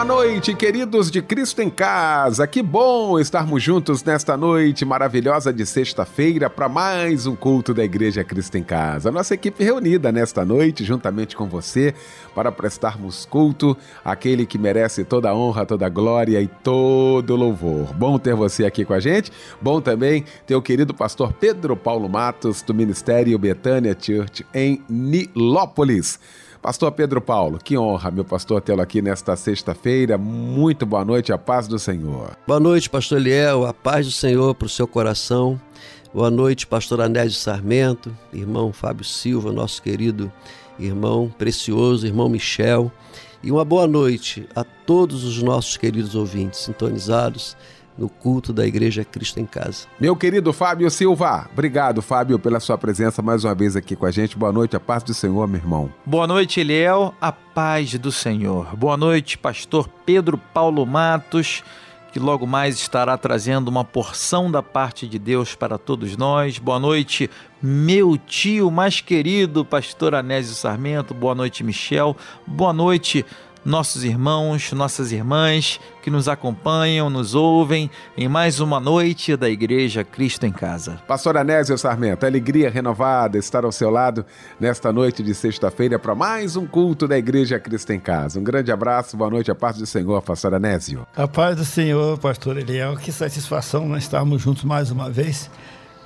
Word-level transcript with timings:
Boa 0.00 0.16
noite, 0.16 0.54
queridos 0.54 1.10
de 1.10 1.20
Cristo 1.20 1.60
em 1.60 1.68
Casa. 1.68 2.46
Que 2.46 2.62
bom 2.62 3.20
estarmos 3.20 3.62
juntos 3.62 4.02
nesta 4.02 4.34
noite 4.34 4.82
maravilhosa 4.82 5.52
de 5.52 5.66
sexta-feira 5.66 6.48
para 6.48 6.70
mais 6.70 7.26
um 7.26 7.36
culto 7.36 7.74
da 7.74 7.84
Igreja 7.84 8.24
Cristo 8.24 8.56
em 8.56 8.62
Casa. 8.62 9.10
Nossa 9.10 9.34
equipe 9.34 9.62
reunida 9.62 10.10
nesta 10.10 10.42
noite, 10.42 10.84
juntamente 10.84 11.36
com 11.36 11.46
você, 11.46 11.94
para 12.34 12.50
prestarmos 12.50 13.26
culto 13.26 13.76
àquele 14.02 14.46
que 14.46 14.56
merece 14.56 15.04
toda 15.04 15.28
a 15.28 15.34
honra, 15.34 15.66
toda 15.66 15.84
a 15.84 15.90
glória 15.90 16.40
e 16.40 16.48
todo 16.48 17.34
o 17.34 17.36
louvor. 17.36 17.92
Bom 17.92 18.18
ter 18.18 18.34
você 18.34 18.64
aqui 18.64 18.86
com 18.86 18.94
a 18.94 19.00
gente. 19.00 19.30
Bom 19.60 19.82
também 19.82 20.24
ter 20.46 20.56
o 20.56 20.62
querido 20.62 20.94
pastor 20.94 21.34
Pedro 21.34 21.76
Paulo 21.76 22.08
Matos, 22.08 22.62
do 22.62 22.72
Ministério 22.72 23.38
Betânia 23.38 23.94
Church 24.00 24.46
em 24.54 24.82
Nilópolis. 24.88 26.18
Pastor 26.62 26.92
Pedro 26.92 27.22
Paulo, 27.22 27.58
que 27.58 27.78
honra, 27.78 28.10
meu 28.10 28.24
pastor, 28.24 28.60
tê-lo 28.60 28.82
aqui 28.82 29.00
nesta 29.00 29.34
sexta-feira. 29.34 30.18
Muito 30.18 30.84
boa 30.84 31.02
noite, 31.02 31.32
a 31.32 31.38
paz 31.38 31.66
do 31.66 31.78
Senhor. 31.78 32.36
Boa 32.46 32.60
noite, 32.60 32.90
pastor 32.90 33.18
Eliel, 33.18 33.64
a 33.64 33.72
paz 33.72 34.04
do 34.04 34.12
Senhor 34.12 34.54
para 34.54 34.66
o 34.66 34.68
seu 34.68 34.86
coração. 34.86 35.58
Boa 36.12 36.30
noite, 36.30 36.66
pastor 36.66 37.00
Anésio 37.00 37.38
Sarmento, 37.38 38.14
irmão 38.30 38.74
Fábio 38.74 39.06
Silva, 39.06 39.50
nosso 39.50 39.80
querido 39.80 40.30
irmão 40.78 41.32
precioso, 41.38 42.06
irmão 42.06 42.28
Michel. 42.28 42.92
E 43.42 43.50
uma 43.50 43.64
boa 43.64 43.86
noite 43.86 44.46
a 44.54 44.62
todos 44.62 45.24
os 45.24 45.42
nossos 45.42 45.78
queridos 45.78 46.14
ouvintes 46.14 46.60
sintonizados 46.60 47.56
no 47.96 48.08
culto 48.08 48.52
da 48.52 48.66
Igreja 48.66 49.04
Cristo 49.04 49.38
em 49.38 49.46
Casa. 49.46 49.86
Meu 49.98 50.16
querido 50.16 50.52
Fábio 50.52 50.90
Silva, 50.90 51.48
obrigado, 51.52 52.00
Fábio, 52.00 52.38
pela 52.38 52.60
sua 52.60 52.78
presença 52.78 53.20
mais 53.20 53.44
uma 53.44 53.54
vez 53.54 53.76
aqui 53.76 53.94
com 53.94 54.06
a 54.06 54.10
gente. 54.10 54.38
Boa 54.38 54.52
noite, 54.52 54.76
a 54.76 54.80
paz 54.80 55.02
do 55.02 55.12
Senhor, 55.12 55.46
meu 55.46 55.60
irmão. 55.60 55.92
Boa 56.04 56.26
noite, 56.26 56.60
Eliel, 56.60 57.14
a 57.20 57.30
paz 57.30 57.94
do 57.98 58.10
Senhor. 58.10 58.74
Boa 58.76 58.96
noite, 58.96 59.36
pastor 59.36 59.88
Pedro 60.06 60.38
Paulo 60.38 60.86
Matos, 60.86 61.62
que 62.12 62.18
logo 62.18 62.46
mais 62.46 62.76
estará 62.76 63.16
trazendo 63.16 63.68
uma 63.68 63.84
porção 63.84 64.50
da 64.50 64.62
parte 64.62 65.06
de 65.06 65.18
Deus 65.18 65.54
para 65.54 65.78
todos 65.78 66.16
nós. 66.16 66.58
Boa 66.58 66.78
noite, 66.78 67.30
meu 67.62 68.16
tio 68.16 68.70
mais 68.70 69.00
querido, 69.00 69.64
pastor 69.64 70.14
Anésio 70.14 70.54
Sarmento. 70.54 71.14
Boa 71.14 71.34
noite, 71.34 71.62
Michel. 71.62 72.16
Boa 72.46 72.72
noite, 72.72 73.24
nossos 73.64 74.04
irmãos, 74.04 74.72
nossas 74.72 75.12
irmãs 75.12 75.80
que 76.02 76.10
nos 76.10 76.28
acompanham, 76.28 77.10
nos 77.10 77.34
ouvem 77.34 77.90
em 78.16 78.28
mais 78.28 78.60
uma 78.60 78.80
noite 78.80 79.36
da 79.36 79.48
Igreja 79.48 80.02
Cristo 80.02 80.46
em 80.46 80.52
Casa. 80.52 81.00
Pastor 81.06 81.36
Anésio 81.36 81.76
Sarmento, 81.76 82.24
alegria 82.24 82.70
renovada 82.70 83.38
estar 83.38 83.64
ao 83.64 83.72
seu 83.72 83.90
lado 83.90 84.24
nesta 84.58 84.92
noite 84.92 85.22
de 85.22 85.34
sexta-feira 85.34 85.98
para 85.98 86.14
mais 86.14 86.56
um 86.56 86.66
culto 86.66 87.06
da 87.06 87.18
Igreja 87.18 87.58
Cristo 87.58 87.92
em 87.92 88.00
Casa. 88.00 88.40
Um 88.40 88.44
grande 88.44 88.72
abraço, 88.72 89.16
boa 89.16 89.30
noite, 89.30 89.50
a 89.50 89.54
paz 89.54 89.76
do 89.76 89.86
Senhor, 89.86 90.22
Pastor 90.22 90.54
Anésio. 90.54 91.06
A 91.14 91.28
paz 91.28 91.56
do 91.56 91.64
Senhor, 91.64 92.18
Pastor 92.18 92.56
Eliel, 92.56 92.96
que 92.96 93.12
satisfação 93.12 93.86
nós 93.86 94.04
estarmos 94.04 94.40
juntos 94.40 94.64
mais 94.64 94.90
uma 94.90 95.10
vez 95.10 95.50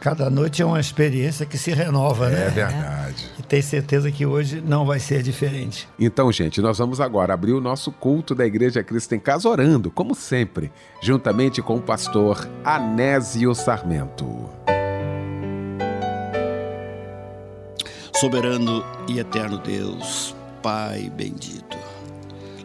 Cada 0.05 0.29
noite 0.29 0.61
é 0.61 0.67
uma 0.67 0.79
experiência 0.79 1.47
que 1.47 1.57
se 1.57 1.73
renova, 1.73 2.27
é 2.27 2.31
né? 2.31 2.47
É 2.49 2.51
verdade. 2.51 3.31
E 3.39 3.43
tem 3.43 3.63
certeza 3.63 4.13
que 4.13 4.27
hoje 4.27 4.61
não 4.61 4.85
vai 4.85 5.01
ser 5.01 5.23
diferente. 5.23 5.89
Então, 5.99 6.31
gente, 6.31 6.61
nós 6.61 6.77
vamos 6.77 7.01
agora 7.01 7.33
abrir 7.33 7.55
o 7.55 7.61
nosso 7.61 7.91
culto 7.91 8.35
da 8.35 8.45
Igreja 8.45 8.83
Cristo 8.83 9.15
em 9.15 9.19
Casa 9.19 9.49
orando, 9.49 9.91
como 9.91 10.15
sempre, 10.15 10.71
juntamente 11.01 11.63
com 11.63 11.77
o 11.77 11.81
pastor 11.81 12.47
Anésio 12.63 13.55
Sarmento. 13.55 14.27
Soberano 18.15 18.85
e 19.09 19.19
eterno 19.19 19.57
Deus, 19.57 20.37
Pai 20.63 21.11
bendito, 21.17 21.79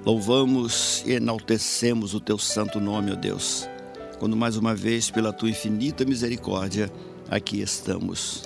louvamos 0.05 1.05
e 1.07 1.13
enaltecemos 1.13 2.13
o 2.13 2.19
teu 2.19 2.37
santo 2.37 2.81
nome, 2.81 3.13
ó 3.13 3.15
Deus, 3.15 3.65
quando 4.19 4.35
mais 4.35 4.57
uma 4.57 4.75
vez, 4.75 5.09
pela 5.09 5.31
tua 5.31 5.49
infinita 5.49 6.03
misericórdia, 6.03 6.91
aqui 7.29 7.61
estamos, 7.61 8.43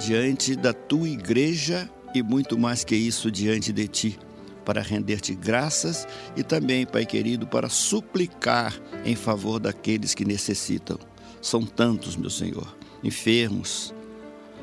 diante 0.00 0.56
da 0.56 0.72
tua 0.72 1.08
igreja 1.08 1.88
e 2.14 2.22
muito 2.22 2.58
mais 2.58 2.84
que 2.84 2.96
isso, 2.96 3.30
diante 3.30 3.72
de 3.72 3.88
ti, 3.88 4.18
para 4.64 4.80
render-te 4.80 5.34
graças 5.34 6.06
e 6.36 6.42
também, 6.42 6.86
Pai 6.86 7.04
querido, 7.04 7.46
para 7.46 7.68
suplicar 7.68 8.74
em 9.04 9.14
favor 9.14 9.60
daqueles 9.60 10.14
que 10.14 10.24
necessitam. 10.24 10.98
São 11.40 11.62
tantos, 11.62 12.16
meu 12.16 12.30
Senhor, 12.30 12.76
enfermos. 13.02 13.94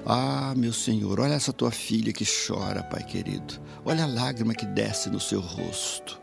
Ah, 0.05 0.53
meu 0.57 0.73
Senhor, 0.73 1.19
olha 1.19 1.33
essa 1.33 1.53
tua 1.53 1.71
filha 1.71 2.11
que 2.11 2.25
chora, 2.25 2.81
Pai 2.83 3.03
querido. 3.03 3.61
Olha 3.85 4.03
a 4.03 4.07
lágrima 4.07 4.55
que 4.55 4.65
desce 4.65 5.09
no 5.09 5.19
seu 5.19 5.39
rosto. 5.39 6.19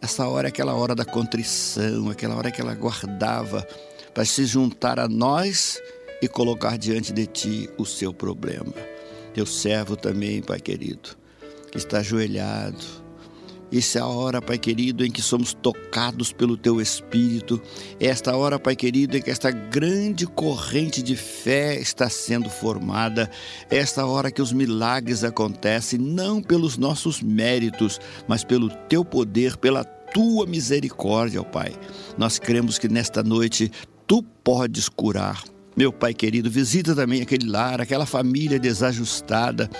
Essa 0.00 0.26
hora 0.26 0.48
é 0.48 0.50
aquela 0.50 0.74
hora 0.74 0.94
da 0.94 1.04
contrição, 1.04 2.08
aquela 2.08 2.34
hora 2.34 2.50
que 2.50 2.60
ela 2.60 2.74
guardava 2.74 3.66
para 4.14 4.24
se 4.24 4.46
juntar 4.46 4.98
a 4.98 5.06
nós 5.06 5.78
e 6.22 6.28
colocar 6.28 6.76
diante 6.76 7.12
de 7.12 7.26
ti 7.26 7.70
o 7.78 7.84
seu 7.84 8.12
problema. 8.12 8.74
Teu 9.34 9.46
servo 9.46 9.96
também, 9.96 10.42
Pai 10.42 10.60
querido, 10.60 11.10
que 11.70 11.78
está 11.78 11.98
ajoelhado. 11.98 13.00
Isso 13.70 13.98
é 13.98 14.00
a 14.00 14.06
hora, 14.06 14.42
Pai 14.42 14.58
querido, 14.58 15.04
em 15.04 15.10
que 15.12 15.22
somos 15.22 15.54
tocados 15.54 16.32
pelo 16.32 16.56
Teu 16.56 16.80
Espírito. 16.80 17.62
Esta 18.00 18.36
hora, 18.36 18.58
Pai 18.58 18.74
querido, 18.74 19.16
em 19.16 19.22
que 19.22 19.30
esta 19.30 19.52
grande 19.52 20.26
corrente 20.26 21.00
de 21.00 21.14
fé 21.14 21.76
está 21.76 22.10
sendo 22.10 22.50
formada. 22.50 23.30
Esta 23.70 24.04
hora 24.04 24.32
que 24.32 24.42
os 24.42 24.52
milagres 24.52 25.22
acontecem, 25.22 26.00
não 26.00 26.42
pelos 26.42 26.76
nossos 26.76 27.22
méritos, 27.22 28.00
mas 28.26 28.42
pelo 28.42 28.68
Teu 28.88 29.04
poder, 29.04 29.56
pela 29.56 29.84
Tua 29.84 30.46
misericórdia, 30.46 31.40
ó 31.40 31.44
Pai. 31.44 31.72
Nós 32.18 32.40
cremos 32.40 32.76
que 32.76 32.88
nesta 32.88 33.22
noite 33.22 33.70
Tu 34.04 34.24
podes 34.42 34.88
curar, 34.88 35.44
meu 35.76 35.92
Pai 35.92 36.12
querido, 36.12 36.50
visita 36.50 36.94
também 36.94 37.22
aquele 37.22 37.48
lar, 37.48 37.80
aquela 37.80 38.06
família 38.06 38.58
desajustada. 38.58 39.70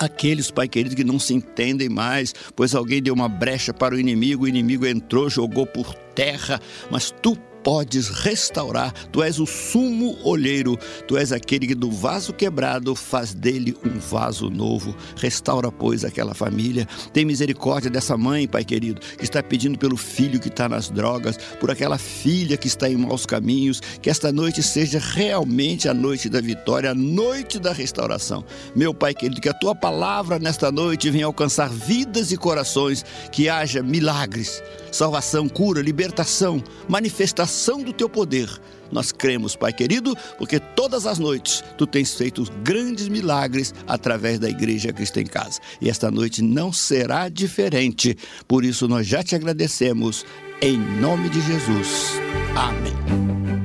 Aqueles, 0.00 0.50
Pai 0.50 0.68
querido, 0.68 0.96
que 0.96 1.04
não 1.04 1.18
se 1.18 1.34
entendem 1.34 1.88
mais, 1.88 2.34
pois 2.56 2.74
alguém 2.74 3.02
deu 3.02 3.14
uma 3.14 3.28
brecha 3.28 3.74
para 3.74 3.94
o 3.94 4.00
inimigo, 4.00 4.44
o 4.44 4.48
inimigo 4.48 4.86
entrou, 4.86 5.28
jogou 5.28 5.66
por 5.66 5.94
terra, 6.14 6.60
mas 6.90 7.10
tu 7.22 7.36
podes 7.62 8.08
restaurar. 8.08 8.92
Tu 9.10 9.22
és 9.22 9.38
o 9.38 9.46
sumo 9.46 10.18
olheiro, 10.24 10.78
tu 11.06 11.16
és 11.16 11.32
aquele 11.32 11.66
que 11.66 11.74
do 11.74 11.90
vaso 11.90 12.32
quebrado 12.32 12.94
faz 12.94 13.32
dele 13.32 13.76
um 13.84 13.98
vaso 13.98 14.50
novo. 14.50 14.94
Restaura, 15.16 15.70
pois, 15.70 16.04
aquela 16.04 16.34
família. 16.34 16.86
Tem 17.12 17.24
misericórdia 17.24 17.90
dessa 17.90 18.16
mãe, 18.16 18.48
Pai 18.48 18.64
querido, 18.64 19.00
que 19.00 19.24
está 19.24 19.42
pedindo 19.42 19.78
pelo 19.78 19.96
filho 19.96 20.40
que 20.40 20.48
está 20.48 20.68
nas 20.68 20.90
drogas, 20.90 21.36
por 21.60 21.70
aquela 21.70 21.98
filha 21.98 22.56
que 22.56 22.66
está 22.66 22.88
em 22.88 22.96
maus 22.96 23.26
caminhos. 23.26 23.80
Que 24.00 24.10
esta 24.10 24.32
noite 24.32 24.62
seja 24.62 24.98
realmente 24.98 25.88
a 25.88 25.94
noite 25.94 26.28
da 26.28 26.40
vitória, 26.40 26.90
a 26.90 26.94
noite 26.94 27.58
da 27.58 27.72
restauração. 27.72 28.44
Meu 28.74 28.92
Pai 28.92 29.14
querido, 29.14 29.40
que 29.40 29.48
a 29.48 29.54
tua 29.54 29.74
palavra 29.74 30.38
nesta 30.38 30.70
noite 30.72 31.10
venha 31.10 31.26
alcançar 31.26 31.68
vidas 31.68 32.32
e 32.32 32.36
corações, 32.36 33.04
que 33.30 33.48
haja 33.48 33.82
milagres, 33.82 34.62
salvação, 34.90 35.48
cura, 35.48 35.80
libertação, 35.80 36.62
manifestação 36.88 37.51
manifestação 37.52 37.82
do 37.82 37.92
teu 37.92 38.08
poder. 38.08 38.48
Nós 38.90 39.12
cremos, 39.12 39.54
Pai 39.56 39.72
querido, 39.72 40.16
porque 40.36 40.58
todas 40.58 41.06
as 41.06 41.18
noites 41.18 41.62
tu 41.78 41.86
tens 41.86 42.14
feito 42.14 42.44
grandes 42.62 43.08
milagres 43.08 43.74
através 43.86 44.38
da 44.38 44.48
Igreja 44.48 44.92
Cristo 44.92 45.20
em 45.20 45.26
Casa. 45.26 45.60
E 45.80 45.88
esta 45.88 46.10
noite 46.10 46.42
não 46.42 46.72
será 46.72 47.28
diferente. 47.28 48.16
Por 48.46 48.64
isso 48.64 48.88
nós 48.88 49.06
já 49.06 49.22
te 49.22 49.34
agradecemos 49.34 50.26
em 50.60 50.78
nome 50.78 51.28
de 51.28 51.40
Jesus. 51.40 52.12
Amém. 52.54 53.61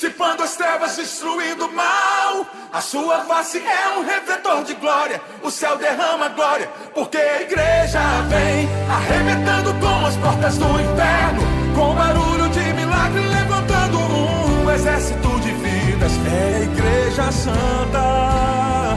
Dissipando 0.00 0.42
as 0.42 0.56
trevas, 0.56 0.96
destruindo 0.96 1.66
o 1.66 1.72
mal. 1.72 2.46
A 2.72 2.80
sua 2.80 3.20
face 3.24 3.58
é 3.58 3.98
um 3.98 4.04
redentor 4.04 4.64
de 4.64 4.74
glória, 4.74 5.20
o 5.42 5.50
céu 5.50 5.76
derrama 5.76 6.28
glória, 6.28 6.68
porque 6.94 7.18
a 7.18 7.42
igreja 7.42 8.00
vem 8.28 8.68
arrebentando 8.88 9.74
com 9.74 10.06
as 10.06 10.16
portas 10.16 10.56
do 10.58 10.66
inferno, 10.66 11.42
com 11.74 11.94
barulho 11.94 12.48
de 12.50 12.72
milagre 12.74 13.20
levantando 13.26 13.98
um 13.98 14.70
exército 14.70 15.40
de 15.40 15.52
vidas. 15.52 16.12
É 16.26 16.56
a 16.56 16.60
igreja 16.60 17.32
santa, 17.32 18.96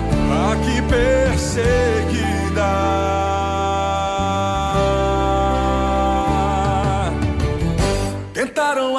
aqui 0.52 0.81
perseguida. 0.84 2.24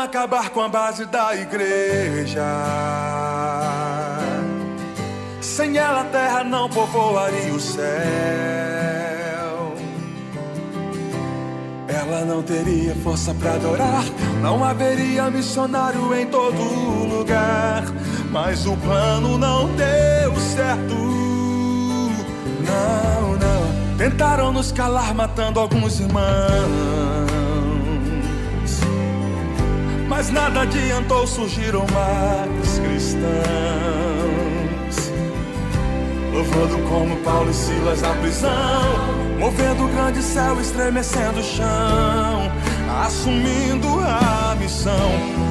Acabar 0.05 0.51
com 0.51 0.61
a 0.61 0.69
base 0.69 1.07
da 1.07 1.35
igreja. 1.35 2.45
Sem 5.41 5.77
ela 5.77 6.03
a 6.03 6.05
terra 6.05 6.45
não 6.45 6.69
povoaria 6.69 7.53
o 7.53 7.61
céu. 7.61 7.85
Ela 11.89 12.25
não 12.25 12.43
teria 12.43 12.95
força 12.97 13.35
para 13.35 13.55
adorar, 13.55 14.05
não 14.41 14.63
haveria 14.63 15.31
missionário 15.31 16.15
em 16.15 16.27
todo 16.27 16.63
lugar. 17.09 17.85
Mas 18.31 18.67
o 18.67 18.77
plano 18.77 19.39
não 19.39 19.69
deu 19.75 20.35
certo. 20.41 20.95
Não, 22.65 23.33
não. 23.37 23.97
Tentaram 23.97 24.53
nos 24.53 24.73
calar, 24.73 25.15
matando 25.15 25.61
alguns 25.61 26.01
irmãos. 26.01 27.34
Mas 30.17 30.31
nada 30.31 30.61
adiantou, 30.61 31.27
surgiram 31.27 31.85
mais 31.93 32.79
cristãos 32.79 33.25
louvando 36.33 36.79
como 36.89 37.17
Paulo 37.17 37.51
e 37.51 37.55
Silas 37.55 38.01
na 38.01 38.15
prisão, 38.15 38.51
movendo 39.41 39.85
o 39.85 39.89
grande 39.89 40.23
céu, 40.23 40.61
estremecendo 40.61 41.41
o 41.41 41.43
chão, 41.43 42.53
assumindo 43.05 43.89
a 44.01 44.55
missão. 44.55 45.11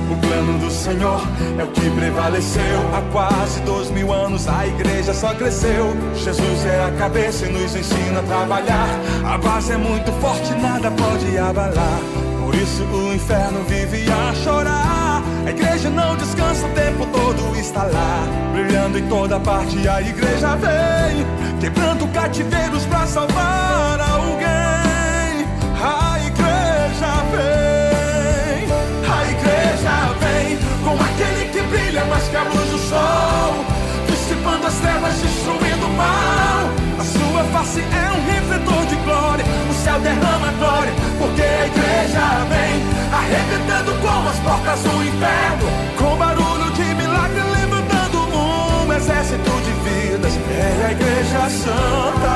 O 0.09 0.15
plano 0.25 0.57
do 0.59 0.71
Senhor 0.71 1.21
é 1.59 1.63
o 1.63 1.67
que 1.67 1.89
prevaleceu. 1.89 2.79
Há 2.93 3.01
quase 3.11 3.59
dois 3.61 3.89
mil 3.91 4.13
anos 4.13 4.47
a 4.47 4.65
igreja 4.65 5.13
só 5.13 5.33
cresceu. 5.33 5.93
Jesus 6.15 6.65
é 6.65 6.85
a 6.85 6.91
cabeça 6.91 7.47
e 7.47 7.51
nos 7.51 7.75
ensina 7.75 8.21
a 8.21 8.23
trabalhar. 8.23 8.87
A 9.25 9.37
base 9.37 9.73
é 9.73 9.77
muito 9.77 10.09
forte, 10.21 10.53
nada 10.53 10.89
pode 10.91 11.37
abalar. 11.37 12.32
Isso 12.63 12.81
o 12.85 13.13
inferno 13.13 13.61
vive 13.65 14.09
a 14.09 14.33
chorar. 14.35 15.21
A 15.45 15.49
igreja 15.49 15.89
não 15.89 16.15
descansa 16.15 16.65
o 16.65 16.69
tempo 16.69 17.05
todo, 17.07 17.53
está 17.57 17.83
lá, 17.83 18.25
brilhando 18.53 18.97
em 18.97 19.05
toda 19.09 19.37
parte. 19.37 19.85
A 19.85 20.01
igreja 20.01 20.55
vem, 20.55 21.25
quebrando 21.59 22.07
cativeiros 22.13 22.85
para 22.85 23.05
salvar 23.05 23.99
alguém. 23.99 25.43
A 25.75 26.19
igreja 26.25 27.11
vem, 27.33 28.63
a 29.11 29.23
igreja 29.29 30.15
vem, 30.21 30.57
com 30.85 31.03
aquele 31.03 31.49
que 31.51 31.61
brilha 31.63 32.05
mais 32.05 32.29
que 32.29 32.35
a 32.37 32.43
luz 32.43 32.69
do 32.69 32.77
sol, 32.77 33.65
dissipando 34.07 34.67
as 34.67 34.75
trevas, 34.75 35.13
destruindo 35.15 35.85
o 35.85 35.97
mal. 35.97 36.82
A 36.99 37.03
sua 37.03 37.43
face 37.45 37.81
é 37.81 38.11
um 38.11 38.21
refletor 38.31 38.85
de 38.85 38.95
glória, 38.97 39.45
o 39.69 39.73
céu 39.83 39.99
derrama 39.99 40.51
glória, 40.59 40.93
porque 41.17 41.41
a 41.41 41.65
igreja 41.65 42.45
vem 42.49 42.83
arrebentando 43.11 43.91
com 44.01 44.29
as 44.29 44.39
portas 44.39 44.79
do 44.81 45.03
inferno, 45.03 45.67
com 45.97 46.15
barulho 46.17 46.71
de 46.71 46.95
milagre 46.95 47.41
levantando 47.41 48.17
um 48.19 48.93
exército 48.93 49.51
de 49.61 49.71
vidas. 49.89 50.33
É 50.49 50.85
a 50.87 50.91
igreja 50.91 51.49
santa, 51.49 52.35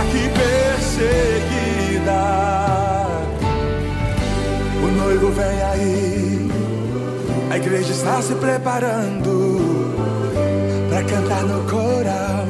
aqui 0.00 0.24
perseguida. 0.40 2.20
O 4.82 4.86
noivo 4.86 5.30
vem 5.30 5.62
aí, 5.62 6.50
a 7.50 7.56
igreja 7.56 7.92
está 7.92 8.22
se 8.22 8.34
preparando 8.34 9.90
para 10.88 11.04
cantar 11.04 11.42
no 11.42 11.62
coral, 11.70 12.46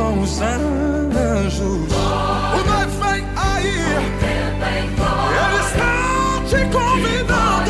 com 0.00 0.20
os 0.22 0.40
anjos. 0.40 1.62
O 1.62 2.60
noivo 2.70 2.96
vem 3.02 3.22
aí. 3.36 3.80
Ele 5.36 5.60
está 5.66 6.40
te 6.48 6.60
convidando 6.72 7.69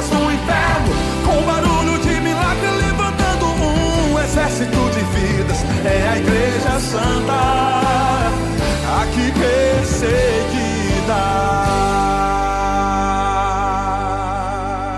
com 0.00 0.06
as 0.06 0.06
portas 0.06 0.08
do 0.08 0.32
inferno, 0.32 0.94
com 1.26 1.42
barulho 1.44 1.98
de 1.98 2.20
milagre 2.20 2.70
levantando 2.86 3.46
um 3.46 4.18
exército 4.18 4.90
de 4.90 5.00
vidas. 5.18 5.58
É 5.84 6.08
a 6.08 6.18
igreja 6.18 6.80
santa, 6.80 7.40
aqui 9.02 9.32
perseguida. 9.38 10.70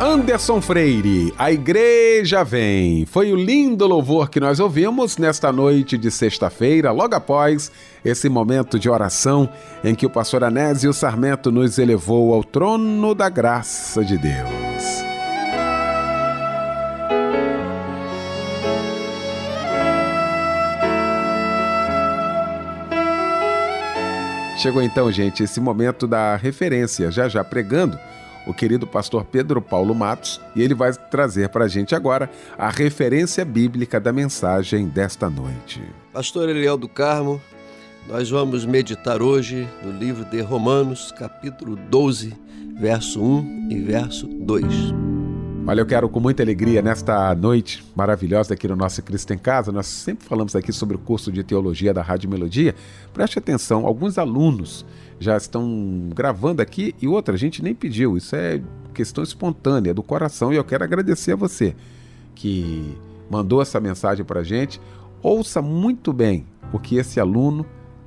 Anderson 0.00 0.60
Freire, 0.60 1.32
a 1.38 1.50
igreja 1.50 2.44
vem. 2.44 3.06
Foi 3.06 3.32
o 3.32 3.36
lindo 3.36 3.86
louvor 3.86 4.28
que 4.28 4.38
nós 4.38 4.60
ouvimos 4.60 5.16
nesta 5.16 5.50
noite 5.50 5.96
de 5.96 6.10
sexta-feira, 6.10 6.92
logo 6.92 7.14
após 7.14 7.72
esse 8.04 8.28
momento 8.28 8.78
de 8.78 8.90
oração 8.90 9.48
em 9.82 9.94
que 9.94 10.04
o 10.04 10.10
pastor 10.10 10.44
Anésio 10.44 10.92
Sarmento 10.92 11.50
nos 11.50 11.78
elevou 11.78 12.34
ao 12.34 12.44
trono 12.44 13.14
da 13.14 13.28
graça 13.28 14.04
de 14.04 14.18
Deus. 14.18 14.61
Chegou 24.62 24.80
então, 24.80 25.10
gente, 25.10 25.42
esse 25.42 25.58
momento 25.60 26.06
da 26.06 26.36
referência, 26.36 27.10
já 27.10 27.28
já 27.28 27.42
pregando 27.42 27.98
o 28.46 28.54
querido 28.54 28.86
pastor 28.86 29.24
Pedro 29.24 29.60
Paulo 29.60 29.92
Matos, 29.92 30.40
e 30.54 30.62
ele 30.62 30.72
vai 30.72 30.92
trazer 30.92 31.48
para 31.48 31.64
a 31.64 31.68
gente 31.68 31.96
agora 31.96 32.30
a 32.56 32.70
referência 32.70 33.44
bíblica 33.44 33.98
da 33.98 34.12
mensagem 34.12 34.86
desta 34.86 35.28
noite. 35.28 35.82
Pastor 36.12 36.48
Eliel 36.48 36.76
do 36.76 36.88
Carmo, 36.88 37.42
nós 38.06 38.30
vamos 38.30 38.64
meditar 38.64 39.20
hoje 39.20 39.68
no 39.82 39.90
livro 39.90 40.24
de 40.26 40.40
Romanos, 40.40 41.10
capítulo 41.10 41.74
12, 41.74 42.32
verso 42.78 43.20
1 43.20 43.66
e 43.68 43.80
verso 43.80 44.28
2. 44.28 45.21
Olha, 45.64 45.80
eu 45.80 45.86
quero 45.86 46.08
com 46.08 46.18
muita 46.18 46.42
alegria 46.42 46.82
nesta 46.82 47.32
noite 47.36 47.84
maravilhosa 47.94 48.52
aqui 48.52 48.66
no 48.66 48.74
nosso 48.74 49.00
Cristo 49.00 49.32
em 49.32 49.38
Casa. 49.38 49.70
Nós 49.70 49.86
sempre 49.86 50.26
falamos 50.26 50.56
aqui 50.56 50.72
sobre 50.72 50.96
o 50.96 50.98
curso 50.98 51.30
de 51.30 51.44
teologia 51.44 51.94
da 51.94 52.02
Rádio 52.02 52.28
Melodia. 52.28 52.74
Preste 53.14 53.38
atenção, 53.38 53.86
alguns 53.86 54.18
alunos 54.18 54.84
já 55.20 55.36
estão 55.36 56.10
gravando 56.12 56.60
aqui 56.60 56.96
e 57.00 57.06
outra, 57.06 57.36
a 57.36 57.38
gente 57.38 57.62
nem 57.62 57.76
pediu. 57.76 58.16
Isso 58.16 58.34
é 58.34 58.60
questão 58.92 59.22
espontânea 59.22 59.94
do 59.94 60.02
coração 60.02 60.52
e 60.52 60.56
eu 60.56 60.64
quero 60.64 60.82
agradecer 60.82 61.32
a 61.32 61.36
você 61.36 61.76
que 62.34 62.98
mandou 63.30 63.62
essa 63.62 63.78
mensagem 63.78 64.24
para 64.24 64.40
a 64.40 64.44
gente. 64.44 64.80
Ouça 65.22 65.62
muito 65.62 66.12
bem 66.12 66.44
o 66.72 66.78
que 66.80 66.96
esse 66.96 67.20
aluno 67.20 67.64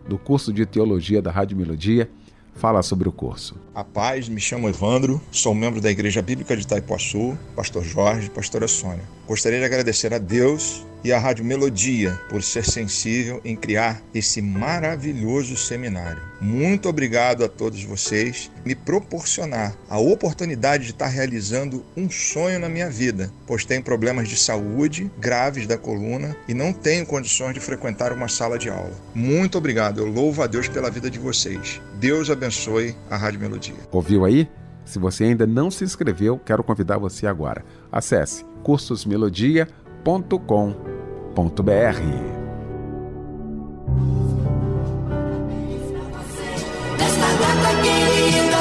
do 0.10 0.18
curso 0.18 0.52
de 0.52 0.66
teologia 0.66 1.22
da 1.22 1.32
Rádio 1.32 1.56
Melodia 1.56 2.10
fala 2.56 2.82
sobre 2.82 3.08
o 3.08 3.12
curso. 3.12 3.56
A 3.74 3.84
paz, 3.84 4.30
me 4.30 4.40
chamo 4.40 4.70
Evandro, 4.70 5.22
sou 5.32 5.54
membro 5.54 5.82
da 5.82 5.92
Igreja 5.92 6.22
Bíblica 6.22 6.56
de 6.56 6.64
Itaipuaçu, 6.64 7.38
pastor 7.56 7.84
Jorge, 7.84 8.30
pastora 8.30 8.68
Sônia. 8.68 9.04
Gostaria 9.28 9.60
de 9.60 9.66
agradecer 9.66 10.14
a 10.14 10.20
Deus 10.20 10.86
e 11.04 11.12
à 11.12 11.20
Rádio 11.20 11.44
Melodia 11.44 12.20
por 12.30 12.44
ser 12.44 12.64
sensível 12.64 13.42
em 13.44 13.56
criar 13.56 14.02
esse 14.14 14.40
maravilhoso 14.42 15.58
seminário. 15.58 16.22
Muito 16.40 16.90
obrigado 16.90 17.44
a 17.44 17.50
todos 17.50 17.84
vocês 17.84 18.52
me 18.64 18.76
proporcionar 18.76 19.76
a 19.90 20.00
oportunidade 20.00 20.86
de 20.86 20.92
estar 20.92 21.08
realizando 21.08 21.84
um 21.98 22.10
sonho 22.10 22.60
na 22.60 22.70
minha 22.70 22.90
vida, 22.90 23.32
pois 23.48 23.66
tenho 23.66 23.84
problemas 23.84 24.28
de 24.28 24.38
saúde 24.38 25.12
graves 25.20 25.66
da 25.66 25.78
coluna 25.78 26.36
e 26.48 26.54
não 26.54 26.72
tenho 26.72 27.06
condições 27.06 27.54
de 27.54 27.60
frequentar 27.60 28.12
uma 28.14 28.28
sala 28.28 28.60
de 28.60 28.70
aula. 28.70 28.94
Muito 29.14 29.58
obrigado, 29.58 30.02
eu 30.02 30.08
louvo 30.08 30.44
a 30.44 30.48
Deus 30.48 30.68
pela 30.68 30.92
vida 30.92 31.10
de 31.10 31.18
vocês. 31.18 31.82
Deus 32.00 32.30
abençoe 32.30 32.96
a 33.10 33.18
Rádio 33.18 33.40
Melodia. 33.40 33.76
Ouviu 33.92 34.24
aí? 34.24 34.48
Se 34.86 35.00
você 35.00 35.24
ainda 35.24 35.48
não 35.48 35.72
se 35.72 35.84
inscreveu, 35.84 36.40
quero 36.40 36.64
convidar 36.64 37.00
você 37.00 37.26
agora. 37.26 37.66
Acesse 37.92 38.46
cursosmelodia.com 38.66 40.76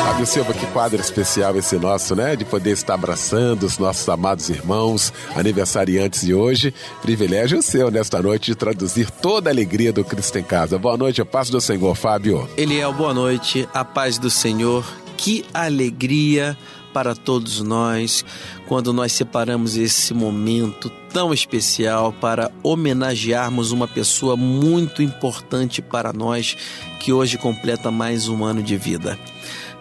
Fábio 0.04 0.26
Silva, 0.26 0.52
que 0.52 0.66
quadro 0.66 1.00
especial 1.00 1.56
esse 1.56 1.78
nosso, 1.78 2.14
né? 2.14 2.36
De 2.36 2.44
poder 2.44 2.72
estar 2.72 2.92
abraçando 2.94 3.64
os 3.64 3.78
nossos 3.78 4.06
amados 4.06 4.50
irmãos, 4.50 5.10
aniversariantes 5.34 6.20
de 6.20 6.34
hoje. 6.34 6.74
Privilégio 7.00 7.62
seu 7.62 7.90
nesta 7.90 8.20
noite 8.20 8.50
de 8.50 8.54
traduzir 8.54 9.10
toda 9.10 9.48
a 9.48 9.52
alegria 9.52 9.90
do 9.90 10.04
Cristo 10.04 10.38
em 10.38 10.44
casa. 10.44 10.78
Boa 10.78 10.98
noite, 10.98 11.22
a 11.22 11.24
paz 11.24 11.48
do 11.48 11.62
Senhor, 11.62 11.94
Fábio. 11.94 12.46
Eliel, 12.58 12.92
boa 12.92 13.14
noite, 13.14 13.66
a 13.72 13.86
paz 13.86 14.18
do 14.18 14.28
Senhor. 14.28 14.84
Que 15.16 15.46
alegria 15.54 16.58
para 16.94 17.14
todos 17.14 17.60
nós 17.60 18.24
quando 18.66 18.92
nós 18.92 19.12
separamos 19.12 19.76
esse 19.76 20.14
momento 20.14 20.90
tão 21.12 21.32
especial 21.32 22.12
para 22.12 22.50
homenagearmos 22.62 23.72
uma 23.72 23.86
pessoa 23.86 24.36
muito 24.36 25.02
importante 25.02 25.82
para 25.82 26.12
nós 26.12 26.56
que 27.00 27.12
hoje 27.12 27.36
completa 27.36 27.90
mais 27.90 28.28
um 28.28 28.44
ano 28.44 28.62
de 28.62 28.76
vida. 28.76 29.18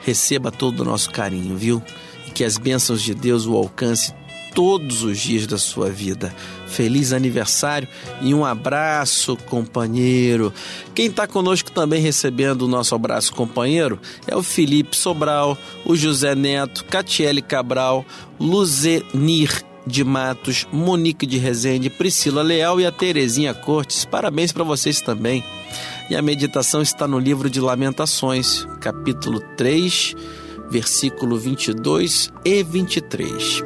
Receba 0.02 0.52
todo 0.52 0.82
o 0.82 0.86
nosso 0.86 1.10
carinho, 1.10 1.56
viu? 1.56 1.82
E 2.28 2.32
que 2.32 2.44
as 2.44 2.58
bênçãos 2.58 3.02
de 3.02 3.16
Deus 3.16 3.46
o 3.46 3.56
alcance 3.56 4.14
todos 4.54 5.04
os 5.04 5.18
dias 5.18 5.48
da 5.48 5.58
sua 5.58 5.90
vida. 5.90 6.34
Feliz 6.74 7.14
aniversário 7.14 7.88
e 8.20 8.34
um 8.34 8.44
abraço, 8.44 9.38
companheiro. 9.46 10.52
Quem 10.96 11.06
está 11.06 11.28
conosco 11.28 11.72
também 11.72 12.02
recebendo 12.02 12.64
o 12.64 12.68
nosso 12.68 12.96
abraço, 12.96 13.32
companheiro, 13.34 14.00
é 14.26 14.36
o 14.36 14.42
Felipe 14.42 14.98
Sobral, 14.98 15.56
o 15.86 15.96
José 15.96 16.34
Neto, 16.34 16.84
Catiele 16.86 17.44
Cabral, 17.44 18.04
Luzenir 18.40 19.64
de 19.86 20.04
Matos, 20.04 20.66
Monique 20.72 21.28
de 21.28 21.38
Rezende, 21.38 21.92
Priscila 21.92 22.42
Leal 22.42 22.82
e 22.82 22.88
a 22.88 22.92
Terezinha 22.92 23.54
Cortes. 23.54 24.04
Parabéns 24.04 24.52
para 24.52 24.64
vocês 24.64 25.00
também. 25.00 25.44
E 26.10 26.16
a 26.16 26.24
meditação 26.24 26.82
está 26.82 27.08
no 27.08 27.20
livro 27.20 27.52
de 27.52 27.60
Lamentações, 27.60 28.66
capítulo 28.82 29.40
3, 29.56 30.16
versículo 30.72 31.38
22 31.38 32.32
e 32.44 32.64
23. 32.64 33.62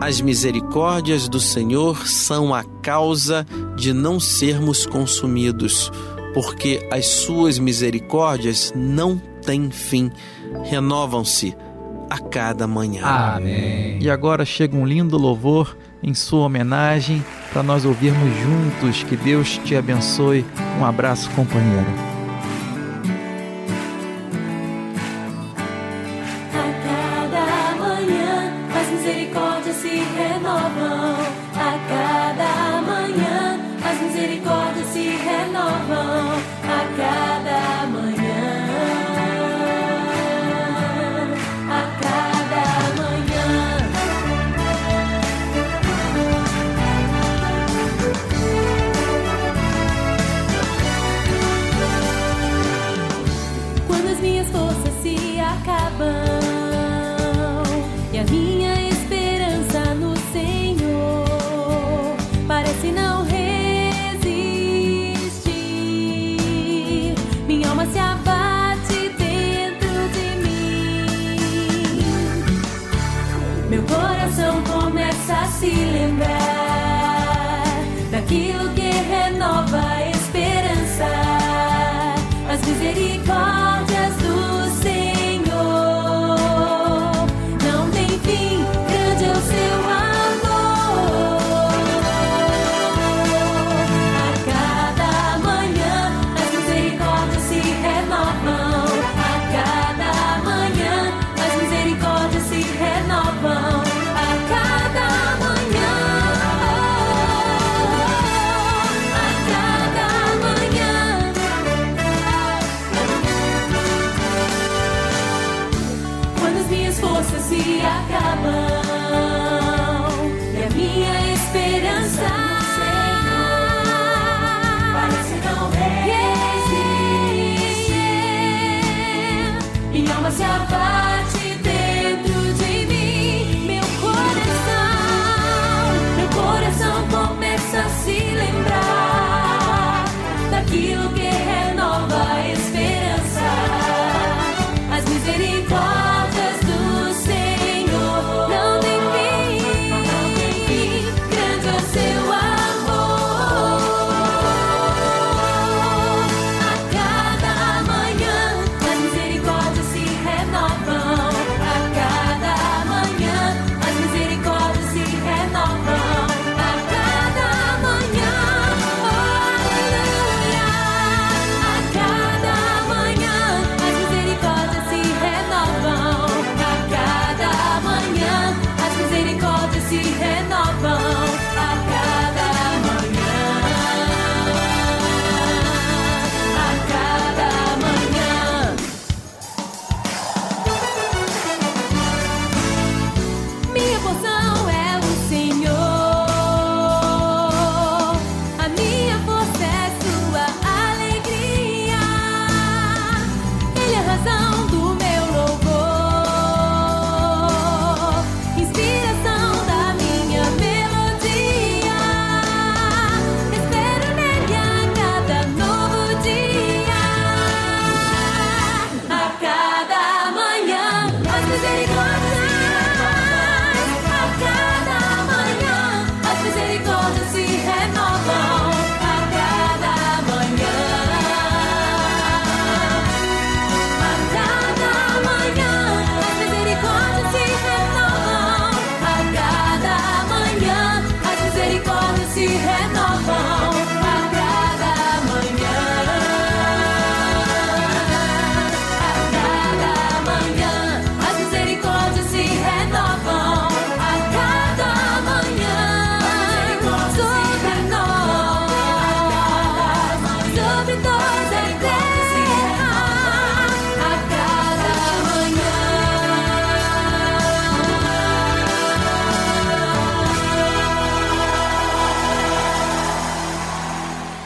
As 0.00 0.20
misericórdias 0.20 1.28
do 1.28 1.38
Senhor 1.38 2.06
são 2.06 2.54
a 2.54 2.64
causa 2.64 3.46
de 3.76 3.92
não 3.92 4.18
sermos 4.18 4.86
consumidos, 4.86 5.92
porque 6.32 6.88
as 6.90 7.06
suas 7.06 7.58
misericórdias 7.58 8.72
não 8.74 9.20
têm 9.42 9.70
fim, 9.70 10.10
renovam-se 10.64 11.54
a 12.08 12.18
cada 12.18 12.66
manhã. 12.66 13.04
Amém. 13.04 13.98
E 14.00 14.10
agora 14.10 14.44
chega 14.44 14.74
um 14.76 14.86
lindo 14.86 15.18
louvor 15.18 15.76
em 16.02 16.14
sua 16.14 16.46
homenagem 16.46 17.24
para 17.52 17.62
nós 17.62 17.84
ouvirmos 17.84 18.34
juntos. 18.38 19.02
Que 19.04 19.16
Deus 19.16 19.58
te 19.64 19.76
abençoe. 19.76 20.44
Um 20.80 20.84
abraço, 20.84 21.30
companheiro. 21.30 22.09
Meu 73.70 73.84
coração 73.84 74.60
começa 74.64 75.32
a 75.32 75.46
se 75.46 75.70
lembrar 75.70 77.62
daquilo 78.10 78.68
que 78.74 78.90
renova. 78.90 80.19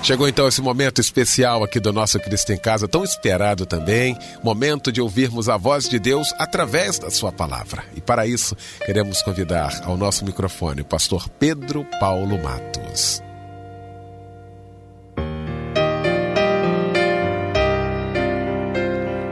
Chegou 0.05 0.29
então 0.29 0.47
esse 0.47 0.61
momento 0.61 1.01
especial 1.01 1.65
aqui 1.65 1.81
do 1.81 1.91
nosso 1.91 2.21
Cristo 2.21 2.53
em 2.53 2.59
Casa, 2.59 2.87
tão 2.87 3.03
esperado 3.03 3.65
também, 3.65 4.15
momento 4.43 4.93
de 4.93 5.01
ouvirmos 5.01 5.49
a 5.49 5.57
voz 5.57 5.89
de 5.89 5.99
Deus 5.99 6.31
através 6.39 6.99
da 6.99 7.09
sua 7.09 7.33
palavra. 7.33 7.83
E 7.97 8.03
para 8.03 8.27
isso, 8.27 8.55
queremos 8.85 9.23
convidar 9.23 9.81
ao 9.83 9.97
nosso 9.97 10.23
microfone 10.23 10.83
o 10.83 10.85
pastor 10.85 11.27
Pedro 11.31 11.87
Paulo 11.99 12.37
Matos. 12.43 13.23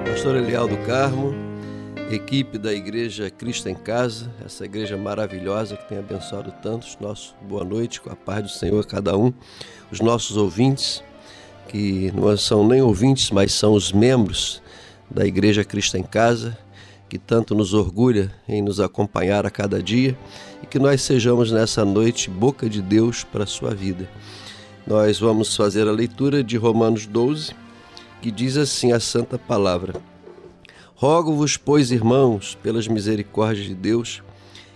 Pastor 0.06 0.36
Elial 0.36 0.66
do 0.66 0.78
Carmo, 0.86 1.34
equipe 2.10 2.56
da 2.56 2.72
Igreja 2.72 3.28
Cristo 3.30 3.68
em 3.68 3.74
Casa, 3.74 4.30
essa 4.42 4.64
igreja 4.64 4.96
maravilhosa 4.96 5.76
que 5.76 5.86
tem 5.86 5.98
abençoado 5.98 6.50
tantos. 6.62 6.96
Nosso 6.98 7.34
boa 7.42 7.62
noite, 7.62 8.00
com 8.00 8.10
a 8.10 8.16
paz 8.16 8.42
do 8.42 8.48
Senhor 8.48 8.80
a 8.80 8.84
cada 8.84 9.14
um. 9.18 9.34
Os 9.92 10.00
nossos 10.00 10.38
ouvintes, 10.38 11.04
que 11.68 12.10
não 12.12 12.34
são 12.38 12.66
nem 12.66 12.80
ouvintes, 12.80 13.30
mas 13.30 13.52
são 13.52 13.74
os 13.74 13.92
membros 13.92 14.62
da 15.10 15.26
Igreja 15.26 15.62
Cristo 15.62 15.98
em 15.98 16.02
Casa, 16.02 16.56
que 17.10 17.18
tanto 17.18 17.54
nos 17.54 17.74
orgulha 17.74 18.32
em 18.48 18.62
nos 18.62 18.80
acompanhar 18.80 19.44
a 19.44 19.50
cada 19.50 19.82
dia 19.82 20.16
e 20.62 20.66
que 20.66 20.78
nós 20.78 21.02
sejamos 21.02 21.52
nessa 21.52 21.84
noite 21.84 22.30
boca 22.30 22.70
de 22.70 22.80
Deus 22.80 23.22
para 23.22 23.44
a 23.44 23.46
sua 23.46 23.74
vida. 23.74 24.08
Nós 24.86 25.20
vamos 25.20 25.54
fazer 25.54 25.86
a 25.86 25.92
leitura 25.92 26.42
de 26.42 26.56
Romanos 26.56 27.06
12, 27.06 27.52
que 28.22 28.30
diz 28.30 28.56
assim 28.56 28.92
a 28.92 28.98
santa 28.98 29.38
palavra: 29.38 30.00
Rogo-vos, 30.94 31.58
pois, 31.58 31.90
irmãos, 31.90 32.56
pelas 32.62 32.88
misericórdias 32.88 33.66
de 33.66 33.74
Deus, 33.74 34.22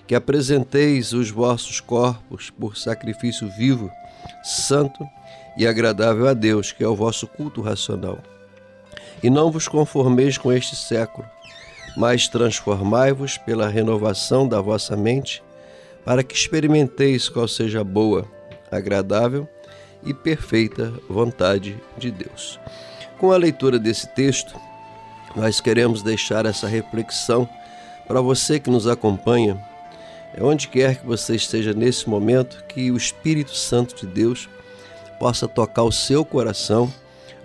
que 0.07 0.15
apresenteis 0.15 1.15
os 1.15 1.31
vossos 1.31 1.81
corpos 1.81 2.51
por 2.51 2.77
sacrifício 2.77 3.49
vivo, 3.57 3.91
santo 4.43 5.09
e 5.57 5.67
agradável 5.67 6.29
a 6.29 6.35
Deus, 6.35 6.73
que 6.73 6.85
é 6.85 6.89
o 6.89 6.95
vosso 6.95 7.27
culto 7.27 7.61
racional. 7.61 8.19
E 9.23 9.31
não 9.31 9.51
vos 9.51 9.67
conformeis 9.67 10.37
com 10.37 10.53
este 10.53 10.77
século, 10.77 11.27
mas 11.97 12.29
transformai-vos 12.29 13.39
pela 13.39 13.69
renovação 13.69 14.47
da 14.47 14.61
vossa 14.61 14.97
mente, 14.97 15.43
para 16.05 16.23
que 16.23 16.35
experimenteis 16.35 17.29
qual 17.29 17.49
seja 17.49 17.81
a 17.81 17.85
boa, 17.85 18.27
agradável 18.71 19.49
e 20.05 20.13
perfeita 20.13 20.93
vontade 21.09 21.77
de 21.97 22.11
Deus. 22.11 22.61
Com 23.19 23.33
a 23.33 23.37
leitura 23.37 23.79
desse 23.79 24.07
texto, 24.15 24.55
nós 25.35 25.61
queremos 25.61 26.03
deixar 26.03 26.47
essa 26.47 26.69
reflexão 26.69 27.49
para 28.07 28.21
você 28.21 28.61
que 28.61 28.71
nos 28.71 28.87
acompanha, 28.87 29.61
onde 30.43 30.69
quer 30.69 31.01
que 31.01 31.07
você 31.07 31.35
esteja 31.35 31.73
nesse 31.73 32.09
momento, 32.09 32.63
que 32.69 32.91
o 32.91 32.97
Espírito 32.97 33.55
Santo 33.55 33.95
de 33.97 34.07
Deus 34.07 34.49
possa 35.19 35.49
tocar 35.49 35.83
o 35.83 35.93
seu 35.93 36.25
coração, 36.25 36.93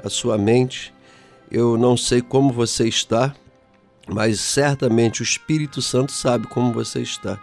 a 0.04 0.10
sua 0.10 0.38
mente. 0.38 0.94
Eu 1.50 1.78
não 1.78 1.96
sei 1.96 2.22
como 2.22 2.52
você 2.52 2.88
está, 2.88 3.34
mas 4.08 4.40
certamente 4.40 5.22
o 5.22 5.24
Espírito 5.24 5.82
Santo 5.82 6.12
sabe 6.12 6.48
como 6.48 6.74
você 6.74 7.02
está, 7.02 7.40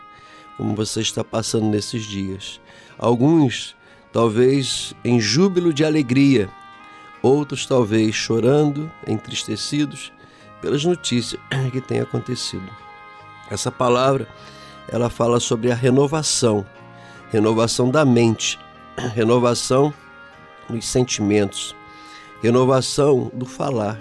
como 0.56 0.74
você 0.74 1.00
está 1.00 1.24
passando 1.24 1.66
nesses 1.66 2.04
dias. 2.04 2.60
Alguns, 2.98 3.74
talvez 4.12 4.94
em 5.04 5.20
júbilo 5.20 5.72
de 5.72 5.84
alegria, 5.84 6.50
outros, 7.22 7.66
talvez 7.66 8.14
chorando, 8.14 8.90
entristecidos 9.06 10.12
pelas 10.60 10.84
notícias 10.84 11.40
que 11.72 11.80
têm 11.80 12.00
acontecido. 12.00 12.68
Essa 13.50 13.70
palavra, 13.70 14.28
ela 14.90 15.10
fala 15.10 15.38
sobre 15.38 15.70
a 15.70 15.74
renovação, 15.74 16.64
renovação 17.30 17.90
da 17.90 18.04
mente, 18.04 18.58
renovação 19.14 19.92
dos 20.68 20.86
sentimentos, 20.86 21.74
renovação 22.42 23.30
do 23.34 23.46
falar. 23.46 23.98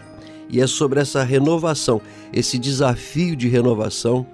E 0.50 0.62
é 0.62 0.67
sobre 0.67 1.02
essa 1.02 1.23
renovação, 1.23 2.02
esse 2.32 2.58
desafio 2.58 3.36
de 3.36 3.50
renovação, 3.50 4.26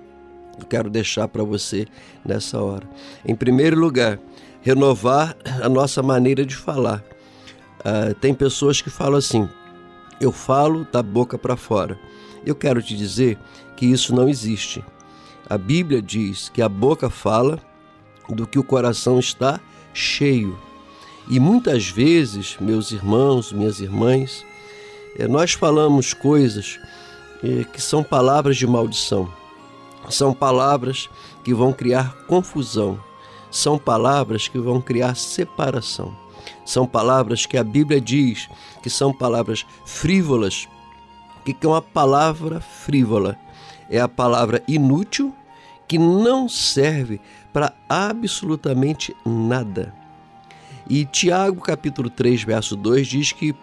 que 0.55 0.61
eu 0.61 0.67
quero 0.67 0.89
deixar 0.89 1.27
para 1.27 1.43
você 1.43 1.87
nessa 2.23 2.61
hora. 2.61 2.87
Em 3.25 3.35
primeiro 3.35 3.79
lugar, 3.79 4.19
renovar 4.61 5.35
a 5.61 5.67
nossa 5.67 6.03
maneira 6.03 6.45
de 6.45 6.55
falar. 6.55 7.03
Uh, 7.79 8.13
tem 8.15 8.33
pessoas 8.33 8.81
que 8.81 8.89
falam 8.89 9.17
assim: 9.17 9.49
eu 10.21 10.31
falo 10.31 10.87
da 10.91 11.03
boca 11.03 11.37
para 11.37 11.57
fora. 11.57 11.99
Eu 12.45 12.55
quero 12.55 12.81
te 12.81 12.95
dizer 12.95 13.37
que 13.75 13.85
isso 13.85 14.13
não 14.15 14.29
existe. 14.29 14.83
A 15.53 15.57
Bíblia 15.59 16.01
diz 16.01 16.49
que 16.49 16.63
a 16.63 16.67
boca 16.67 17.11
fala 17.11 17.59
do 18.27 18.47
que 18.47 18.57
o 18.57 18.63
coração 18.63 19.19
está 19.19 19.59
cheio. 19.93 20.57
E 21.29 21.39
muitas 21.39 21.87
vezes, 21.87 22.57
meus 22.59 22.91
irmãos, 22.91 23.53
minhas 23.53 23.79
irmãs, 23.79 24.43
eh, 25.15 25.27
nós 25.27 25.53
falamos 25.53 26.11
coisas 26.11 26.79
eh, 27.43 27.65
que 27.71 27.79
são 27.79 28.03
palavras 28.03 28.57
de 28.57 28.65
maldição, 28.65 29.31
são 30.09 30.33
palavras 30.33 31.07
que 31.43 31.53
vão 31.53 31.71
criar 31.71 32.15
confusão, 32.25 32.99
são 33.51 33.77
palavras 33.77 34.47
que 34.47 34.57
vão 34.57 34.81
criar 34.81 35.15
separação, 35.15 36.17
são 36.65 36.87
palavras 36.87 37.45
que 37.45 37.59
a 37.59 37.63
Bíblia 37.63 38.01
diz 38.01 38.49
que 38.81 38.89
são 38.89 39.13
palavras 39.13 39.67
frívolas, 39.85 40.67
o 41.41 41.43
que 41.43 41.55
é 41.63 41.69
uma 41.69 41.79
palavra 41.79 42.59
frívola? 42.59 43.37
É 43.87 43.99
a 43.99 44.07
palavra 44.07 44.63
inútil 44.67 45.31
que 45.93 45.97
não 45.99 46.49
serve 46.49 47.21
para 47.53 47.71
absolutamente 47.87 49.15
nada. 49.23 49.93
E 50.89 51.05
Tiago, 51.05 51.61
capítulo 51.61 52.09
3, 52.09 52.41
verso 52.41 52.75
2 52.75 53.05
diz 53.05 53.31
que 53.31 53.53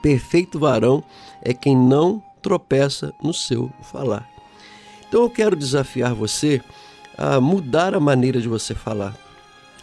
perfeito 0.00 0.58
varão 0.58 1.04
é 1.42 1.52
quem 1.52 1.76
não 1.76 2.22
tropeça 2.40 3.12
no 3.22 3.34
seu 3.34 3.70
falar. 3.82 4.26
Então 5.06 5.20
eu 5.20 5.28
quero 5.28 5.54
desafiar 5.54 6.14
você 6.14 6.62
a 7.18 7.38
mudar 7.42 7.94
a 7.94 8.00
maneira 8.00 8.40
de 8.40 8.48
você 8.48 8.74
falar. 8.74 9.14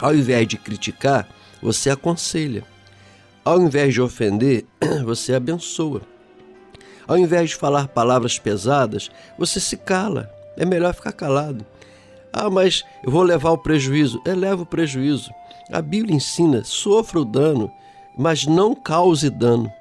Ao 0.00 0.12
invés 0.12 0.48
de 0.48 0.56
criticar, 0.56 1.28
você 1.62 1.90
aconselha. 1.90 2.64
Ao 3.44 3.62
invés 3.62 3.94
de 3.94 4.02
ofender, 4.02 4.66
você 5.06 5.32
abençoa. 5.32 6.02
Ao 7.06 7.16
invés 7.16 7.50
de 7.50 7.54
falar 7.54 7.86
palavras 7.86 8.36
pesadas, 8.36 9.12
você 9.38 9.60
se 9.60 9.76
cala. 9.76 10.36
É 10.58 10.66
melhor 10.66 10.92
ficar 10.92 11.12
calado. 11.12 11.64
Ah, 12.32 12.50
mas 12.50 12.84
eu 13.02 13.10
vou 13.10 13.22
levar 13.22 13.52
o 13.52 13.58
prejuízo. 13.58 14.20
Eleva 14.26 14.62
o 14.62 14.66
prejuízo. 14.66 15.30
A 15.72 15.80
Bíblia 15.80 16.14
ensina: 16.14 16.64
sofra 16.64 17.20
o 17.20 17.24
dano, 17.24 17.70
mas 18.16 18.44
não 18.44 18.74
cause 18.74 19.30
dano. 19.30 19.72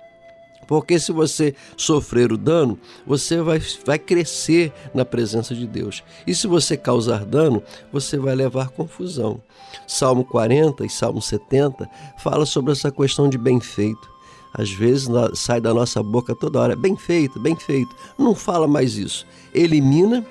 Porque 0.68 1.00
se 1.00 1.12
você 1.14 1.56
sofrer 1.78 2.32
o 2.32 2.38
dano, 2.38 2.78
você 3.06 3.42
vai, 3.42 3.62
vai 3.86 3.98
crescer 3.98 4.72
na 4.94 5.06
presença 5.06 5.56
de 5.56 5.66
Deus. 5.66 6.04
E 6.28 6.36
se 6.36 6.46
você 6.46 6.76
causar 6.76 7.24
dano, 7.26 7.64
você 7.92 8.18
vai 8.18 8.36
levar 8.36 8.70
confusão. 8.70 9.42
Salmo 9.88 10.26
40 10.26 10.86
e 10.86 10.90
Salmo 10.90 11.22
70 11.22 11.90
fala 12.18 12.46
sobre 12.46 12.74
essa 12.74 12.92
questão 12.92 13.30
de 13.30 13.38
bem 13.38 13.62
feito. 13.62 14.10
Às 14.54 14.70
vezes 14.70 15.08
sai 15.36 15.62
da 15.62 15.74
nossa 15.74 16.04
boca 16.04 16.36
toda 16.36 16.60
hora, 16.60 16.76
bem 16.76 16.98
feito, 16.98 17.40
bem 17.40 17.56
feito. 17.56 17.96
Não 18.18 18.36
fala 18.36 18.68
mais 18.68 18.98
isso. 18.98 19.26
Elimina 19.54 20.26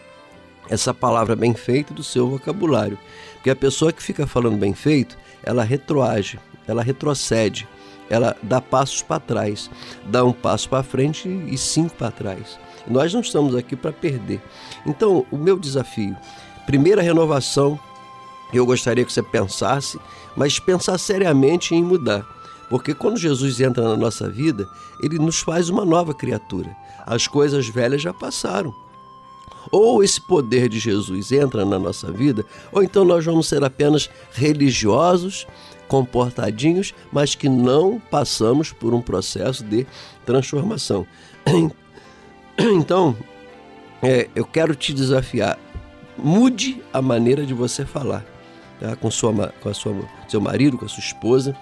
essa 0.68 0.92
palavra 0.92 1.37
bem 1.37 1.55
feito 1.55 1.94
do 1.94 2.02
seu 2.02 2.29
vocabulário. 2.29 2.98
Porque 3.35 3.50
a 3.50 3.57
pessoa 3.57 3.92
que 3.92 4.02
fica 4.02 4.26
falando 4.26 4.59
bem 4.59 4.74
feito, 4.74 5.16
ela 5.42 5.62
retroage, 5.62 6.38
ela 6.66 6.83
retrocede, 6.83 7.68
ela 8.09 8.37
dá 8.42 8.61
passos 8.61 9.02
para 9.02 9.20
trás, 9.20 9.70
dá 10.07 10.24
um 10.24 10.33
passo 10.33 10.68
para 10.68 10.83
frente 10.83 11.29
e 11.29 11.57
cinco 11.57 11.94
para 11.96 12.11
trás. 12.11 12.59
Nós 12.87 13.12
não 13.12 13.20
estamos 13.20 13.55
aqui 13.55 13.74
para 13.74 13.92
perder. 13.92 14.40
Então, 14.85 15.26
o 15.31 15.37
meu 15.37 15.59
desafio, 15.59 16.16
primeira 16.66 17.02
renovação, 17.02 17.79
eu 18.52 18.64
gostaria 18.64 19.05
que 19.05 19.12
você 19.12 19.22
pensasse, 19.22 19.98
mas 20.37 20.59
pensar 20.59 20.98
seriamente 20.98 21.74
em 21.74 21.83
mudar. 21.83 22.24
Porque 22.68 22.94
quando 22.94 23.16
Jesus 23.16 23.61
entra 23.61 23.83
na 23.83 23.96
nossa 23.96 24.29
vida, 24.29 24.68
ele 25.00 25.18
nos 25.18 25.40
faz 25.40 25.68
uma 25.68 25.85
nova 25.85 26.14
criatura. 26.14 26.76
As 27.05 27.26
coisas 27.26 27.68
velhas 27.68 28.02
já 28.02 28.12
passaram. 28.12 28.74
Ou 29.70 30.02
esse 30.02 30.20
poder 30.20 30.68
de 30.68 30.79
Jesus 30.79 31.33
entra 31.33 31.64
na 31.64 31.79
nossa 31.79 32.11
vida, 32.11 32.44
ou 32.72 32.83
então 32.83 33.05
nós 33.05 33.24
vamos 33.24 33.48
ser 33.48 33.64
apenas 33.64 34.11
religiosos, 34.33 35.46
comportadinhos, 35.88 36.94
mas 37.12 37.35
que 37.35 37.48
não 37.48 38.00
passamos 38.11 38.72
por 38.72 38.92
um 38.94 39.00
processo 39.00 39.64
de 39.64 39.87
transformação. 40.24 41.07
Então, 42.59 43.14
é, 44.02 44.31
eu 44.35 44.42
quero 44.42 44.74
te 44.74 44.94
desafiar. 44.94 45.59
Mude 46.16 46.83
a 46.90 47.02
maneira 47.02 47.44
de 47.44 47.52
você 47.52 47.85
falar. 47.85 48.24
Tá? 48.81 48.96
Com, 48.96 49.11
sua, 49.11 49.52
com 49.61 49.68
a 49.68 49.74
sua, 49.74 49.94
seu 50.26 50.40
marido, 50.40 50.79
com 50.79 50.87
a 50.87 50.88
sua 50.88 51.02
esposa 51.02 51.55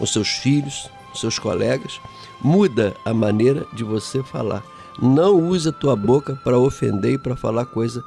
com 0.00 0.06
seus 0.06 0.30
filhos, 0.30 0.90
com 1.10 1.14
seus 1.14 1.38
colegas. 1.38 2.00
Muda 2.40 2.96
a 3.04 3.12
maneira 3.12 3.66
de 3.74 3.84
você 3.84 4.22
falar. 4.22 4.64
Não 4.98 5.36
use 5.48 5.68
a 5.68 5.72
tua 5.72 5.94
boca 5.94 6.38
para 6.44 6.58
ofender 6.58 7.14
e 7.14 7.18
para 7.18 7.36
falar 7.36 7.66
coisa, 7.66 8.02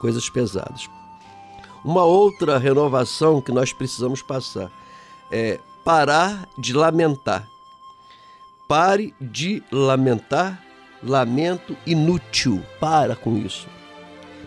coisas 0.00 0.28
pesadas. 0.28 0.88
Uma 1.84 2.04
outra 2.04 2.58
renovação 2.58 3.40
que 3.40 3.52
nós 3.52 3.72
precisamos 3.72 4.22
passar 4.22 4.70
é 5.30 5.58
parar 5.84 6.48
de 6.58 6.72
lamentar 6.72 7.46
Pare 8.66 9.14
de 9.20 9.62
lamentar, 9.70 10.62
lamento 11.02 11.76
inútil. 11.86 12.62
Para 12.80 13.14
com 13.14 13.36
isso. 13.36 13.68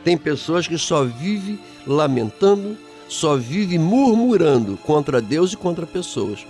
Tem 0.03 0.17
pessoas 0.17 0.67
que 0.67 0.77
só 0.77 1.03
vivem 1.03 1.59
lamentando, 1.85 2.77
só 3.07 3.35
vivem 3.35 3.77
murmurando 3.77 4.75
contra 4.77 5.21
Deus 5.21 5.53
e 5.53 5.57
contra 5.57 5.85
pessoas, 5.85 6.45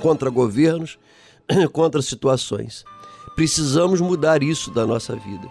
contra 0.00 0.30
governos, 0.30 0.98
contra 1.72 2.00
situações. 2.00 2.84
Precisamos 3.34 4.00
mudar 4.00 4.42
isso 4.42 4.70
da 4.70 4.86
nossa 4.86 5.16
vida. 5.16 5.48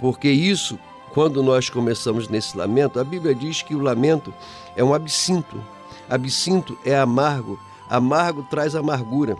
Porque 0.00 0.28
isso, 0.28 0.78
quando 1.12 1.42
nós 1.42 1.68
começamos 1.68 2.28
nesse 2.28 2.56
lamento, 2.56 2.98
a 2.98 3.04
Bíblia 3.04 3.34
diz 3.34 3.62
que 3.62 3.74
o 3.74 3.80
lamento 3.80 4.32
é 4.76 4.82
um 4.82 4.94
absinto. 4.94 5.62
Absinto 6.08 6.76
é 6.84 6.96
amargo, 6.96 7.58
amargo 7.88 8.42
traz 8.50 8.74
amargura. 8.74 9.36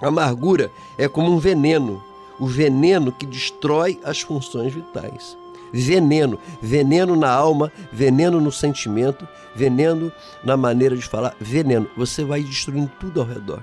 Amargura 0.00 0.70
é 0.98 1.08
como 1.08 1.32
um 1.32 1.38
veneno, 1.38 2.02
o 2.38 2.46
veneno 2.46 3.12
que 3.12 3.24
destrói 3.24 4.00
as 4.04 4.20
funções 4.20 4.72
vitais. 4.72 5.36
Veneno, 5.72 6.38
veneno 6.62 7.16
na 7.16 7.30
alma, 7.30 7.72
veneno 7.92 8.40
no 8.40 8.52
sentimento, 8.52 9.26
veneno 9.54 10.12
na 10.44 10.56
maneira 10.56 10.96
de 10.96 11.02
falar, 11.02 11.34
veneno. 11.40 11.88
Você 11.96 12.24
vai 12.24 12.42
destruindo 12.42 12.90
tudo 13.00 13.20
ao 13.20 13.26
redor. 13.26 13.62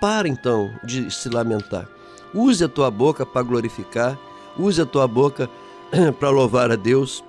Para 0.00 0.28
então 0.28 0.70
de 0.84 1.10
se 1.10 1.28
lamentar. 1.28 1.88
Use 2.34 2.64
a 2.64 2.68
tua 2.68 2.90
boca 2.90 3.24
para 3.24 3.42
glorificar, 3.42 4.18
use 4.58 4.80
a 4.80 4.86
tua 4.86 5.06
boca 5.06 5.48
para 6.18 6.30
louvar 6.30 6.72
a 6.72 6.76
Deus 6.76 7.22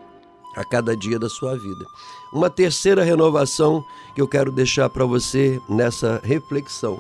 a 0.56 0.64
cada 0.64 0.98
dia 0.98 1.20
da 1.20 1.30
sua 1.30 1.56
vida. 1.56 1.86
Uma 2.34 2.50
terceira 2.50 3.04
renovação 3.04 3.86
que 4.16 4.22
eu 4.22 4.28
quero 4.28 4.52
deixar 4.52 4.90
para 4.90 5.06
você 5.06 5.62
nessa 5.70 6.20
reflexão. 6.24 7.00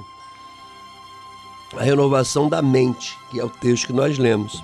A 1.75 1.83
renovação 1.83 2.47
da 2.47 2.61
mente, 2.61 3.17
que 3.31 3.39
é 3.39 3.43
o 3.43 3.49
texto 3.49 3.87
que 3.87 3.93
nós 3.93 4.17
lemos. 4.17 4.63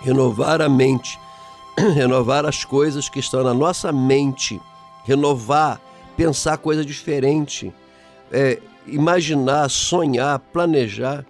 Renovar 0.00 0.60
a 0.60 0.68
mente, 0.68 1.18
renovar 1.94 2.44
as 2.44 2.64
coisas 2.64 3.08
que 3.08 3.20
estão 3.20 3.42
na 3.42 3.54
nossa 3.54 3.90
mente, 3.90 4.60
renovar, 5.04 5.80
pensar 6.16 6.58
coisa 6.58 6.84
diferente, 6.84 7.72
é, 8.30 8.60
imaginar, 8.86 9.68
sonhar, 9.70 10.38
planejar, 10.38 11.24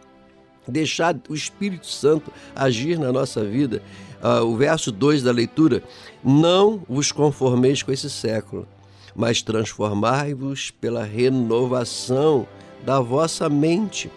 deixar 0.71 1.17
o 1.29 1.35
Espírito 1.35 1.87
Santo 1.87 2.33
agir 2.55 2.99
na 2.99 3.13
nossa 3.13 3.45
vida. 3.45 3.83
Uh, 4.23 4.45
o 4.45 4.57
verso 4.57 4.93
2 4.93 5.23
da 5.23 5.33
leitura: 5.33 5.83
Não 6.23 6.83
vos 6.89 7.11
conformeis 7.11 7.83
com 7.83 7.93
esse 7.93 8.09
século, 8.09 8.67
mas 9.15 9.43
transformai-vos 9.43 10.71
pela 10.71 11.05
renovação 11.05 12.47
da 12.85 13.01
vossa 13.01 13.49
mente. 13.49 14.11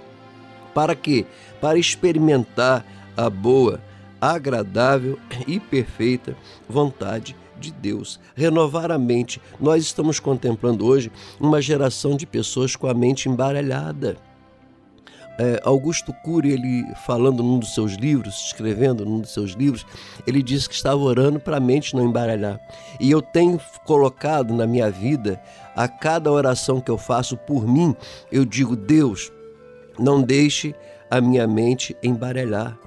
Para 0.73 0.95
quê? 0.95 1.25
Para 1.61 1.77
experimentar 1.77 2.85
a 3.15 3.29
boa, 3.29 3.81
agradável 4.19 5.19
e 5.47 5.59
perfeita 5.59 6.35
vontade 6.67 7.35
de 7.59 7.71
Deus. 7.71 8.19
Renovar 8.35 8.91
a 8.91 8.97
mente. 8.97 9.41
Nós 9.59 9.83
estamos 9.83 10.19
contemplando 10.19 10.85
hoje 10.85 11.11
uma 11.39 11.61
geração 11.61 12.15
de 12.17 12.25
pessoas 12.25 12.75
com 12.75 12.87
a 12.87 12.93
mente 12.93 13.29
embaralhada. 13.29 14.17
É, 15.37 15.59
Augusto 15.63 16.13
Cury, 16.13 16.51
ele 16.51 16.85
falando 16.95 17.41
num 17.41 17.57
dos 17.57 17.73
seus 17.73 17.93
livros, 17.93 18.45
escrevendo 18.45 19.03
num 19.03 19.19
dos 19.19 19.33
seus 19.33 19.51
livros, 19.51 19.85
ele 20.27 20.43
disse 20.43 20.69
que 20.69 20.75
estava 20.75 20.99
orando 20.99 21.39
para 21.39 21.57
a 21.57 21.59
mente 21.59 21.95
não 21.95 22.03
embaralhar. 22.05 22.59
E 22.99 23.09
eu 23.09 23.21
tenho 23.21 23.59
colocado 23.83 24.53
na 24.53 24.67
minha 24.67 24.91
vida, 24.91 25.41
a 25.75 25.87
cada 25.87 26.31
oração 26.31 26.79
que 26.79 26.91
eu 26.91 26.97
faço 26.97 27.35
por 27.35 27.67
mim, 27.67 27.95
eu 28.31 28.45
digo: 28.45 28.75
Deus, 28.75 29.31
não 29.97 30.21
deixe 30.21 30.75
a 31.09 31.19
minha 31.19 31.47
mente 31.47 31.95
embaralhar. 32.03 32.77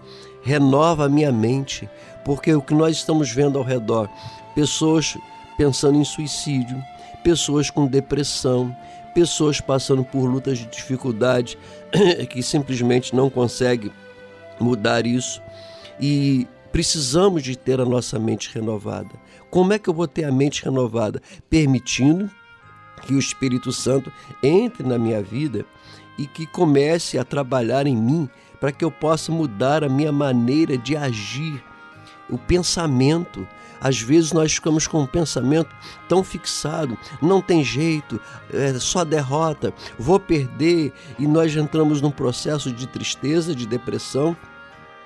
Renova 0.42 1.06
a 1.06 1.08
minha 1.08 1.32
mente, 1.32 1.88
porque 2.24 2.54
o 2.54 2.62
que 2.62 2.74
nós 2.74 2.96
estamos 2.96 3.30
vendo 3.30 3.58
ao 3.58 3.64
redor, 3.64 4.08
pessoas 4.54 5.16
pensando 5.56 5.98
em 5.98 6.04
suicídio, 6.04 6.80
pessoas 7.24 7.70
com 7.70 7.86
depressão, 7.86 8.74
pessoas 9.16 9.62
passando 9.62 10.04
por 10.04 10.26
lutas 10.26 10.58
de 10.58 10.66
dificuldade 10.66 11.58
que 12.28 12.42
simplesmente 12.42 13.16
não 13.16 13.30
conseguem 13.30 13.90
mudar 14.60 15.06
isso 15.06 15.40
e 15.98 16.46
precisamos 16.70 17.42
de 17.42 17.56
ter 17.56 17.80
a 17.80 17.86
nossa 17.86 18.18
mente 18.18 18.50
renovada. 18.52 19.08
Como 19.50 19.72
é 19.72 19.78
que 19.78 19.88
eu 19.88 19.94
vou 19.94 20.06
ter 20.06 20.24
a 20.24 20.30
mente 20.30 20.62
renovada? 20.62 21.22
Permitindo 21.48 22.30
que 23.06 23.14
o 23.14 23.18
Espírito 23.18 23.72
Santo 23.72 24.12
entre 24.42 24.86
na 24.86 24.98
minha 24.98 25.22
vida 25.22 25.64
e 26.18 26.26
que 26.26 26.46
comece 26.46 27.18
a 27.18 27.24
trabalhar 27.24 27.86
em 27.86 27.96
mim 27.96 28.28
para 28.60 28.70
que 28.70 28.84
eu 28.84 28.90
possa 28.90 29.32
mudar 29.32 29.82
a 29.82 29.88
minha 29.88 30.12
maneira 30.12 30.76
de 30.76 30.94
agir, 30.94 31.64
o 32.28 32.36
pensamento. 32.36 33.48
Às 33.86 34.00
vezes 34.00 34.32
nós 34.32 34.52
ficamos 34.52 34.88
com 34.88 35.02
um 35.02 35.06
pensamento 35.06 35.70
tão 36.08 36.24
fixado, 36.24 36.98
não 37.22 37.40
tem 37.40 37.62
jeito, 37.62 38.20
é 38.52 38.76
só 38.80 39.04
derrota, 39.04 39.72
vou 39.96 40.18
perder, 40.18 40.92
e 41.16 41.24
nós 41.24 41.54
entramos 41.54 42.00
num 42.00 42.10
processo 42.10 42.72
de 42.72 42.84
tristeza, 42.88 43.54
de 43.54 43.64
depressão, 43.64 44.36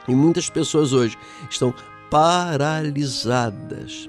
e 0.09 0.15
muitas 0.15 0.49
pessoas 0.49 0.95
hoje 0.95 1.19
estão 1.51 1.75
paralisadas, 2.11 4.09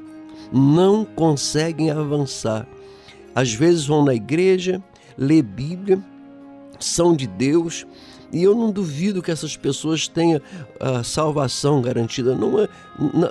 não 0.54 1.04
conseguem 1.04 1.92
avançar. 1.92 2.66
Às 3.36 3.54
vezes 3.54 3.86
vão 3.86 4.06
na 4.06 4.14
igreja, 4.16 4.82
lê 5.18 5.42
Bíblia, 5.42 6.02
são 6.80 7.14
de 7.14 7.28
Deus, 7.28 7.86
e 8.32 8.44
eu 8.44 8.56
não 8.56 8.72
duvido 8.72 9.22
que 9.22 9.32
essas 9.32 9.58
pessoas 9.58 10.08
tenham 10.08 10.42
a 10.80 11.04
salvação 11.04 11.82
garantida. 11.82 12.34
Não 12.34 12.60
é, 12.60 12.70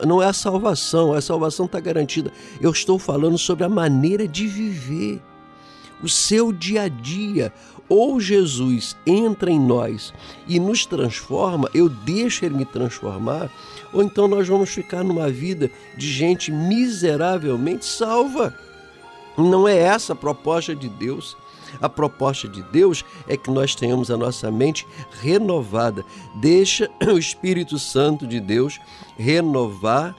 não 0.06 0.22
é 0.22 0.26
a 0.26 0.32
salvação, 0.32 1.12
a 1.12 1.20
salvação 1.20 1.66
está 1.66 1.80
garantida. 1.80 2.32
Eu 2.60 2.70
estou 2.70 2.98
falando 2.98 3.38
sobre 3.38 3.64
a 3.64 3.68
maneira 3.68 4.28
de 4.28 4.46
viver, 4.46 5.22
o 6.02 6.08
seu 6.08 6.52
dia 6.52 6.82
a 6.82 6.88
dia. 6.88 7.52
Ou 7.88 8.20
Jesus 8.20 8.96
entra 9.04 9.50
em 9.50 9.58
nós 9.58 10.14
e 10.46 10.60
nos 10.60 10.86
transforma, 10.86 11.68
eu 11.74 11.88
deixo 11.88 12.44
ele 12.44 12.56
me 12.56 12.64
transformar, 12.64 13.50
ou 13.92 14.00
então 14.00 14.28
nós 14.28 14.46
vamos 14.46 14.70
ficar 14.70 15.02
numa 15.02 15.28
vida 15.28 15.68
de 15.96 16.06
gente 16.06 16.52
miseravelmente 16.52 17.84
salva. 17.84 18.54
Não 19.36 19.66
é 19.66 19.76
essa 19.76 20.12
a 20.12 20.16
proposta 20.16 20.74
de 20.74 20.88
Deus. 20.88 21.36
A 21.80 21.88
proposta 21.88 22.48
de 22.48 22.62
Deus 22.64 23.04
é 23.28 23.36
que 23.36 23.50
nós 23.50 23.74
tenhamos 23.74 24.10
a 24.10 24.16
nossa 24.16 24.50
mente 24.50 24.86
renovada. 25.20 26.04
Deixa 26.36 26.90
o 27.06 27.18
Espírito 27.18 27.78
Santo 27.78 28.26
de 28.26 28.40
Deus 28.40 28.80
renovar 29.18 30.14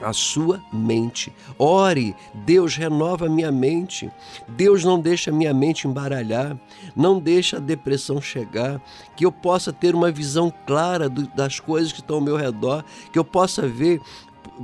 a 0.00 0.12
sua 0.12 0.60
mente. 0.72 1.32
Ore, 1.58 2.14
Deus 2.34 2.76
renova 2.76 3.28
minha 3.28 3.50
mente. 3.50 4.10
Deus 4.48 4.84
não 4.84 5.00
deixa 5.00 5.32
minha 5.32 5.54
mente 5.54 5.86
embaralhar, 5.86 6.58
não 6.94 7.18
deixa 7.18 7.56
a 7.56 7.60
depressão 7.60 8.20
chegar, 8.20 8.80
que 9.16 9.24
eu 9.24 9.32
possa 9.32 9.72
ter 9.72 9.94
uma 9.94 10.10
visão 10.10 10.52
clara 10.66 11.08
do, 11.08 11.26
das 11.28 11.60
coisas 11.60 11.92
que 11.92 12.00
estão 12.00 12.16
ao 12.16 12.22
meu 12.22 12.36
redor, 12.36 12.84
que 13.12 13.18
eu 13.18 13.24
possa 13.24 13.66
ver 13.66 14.00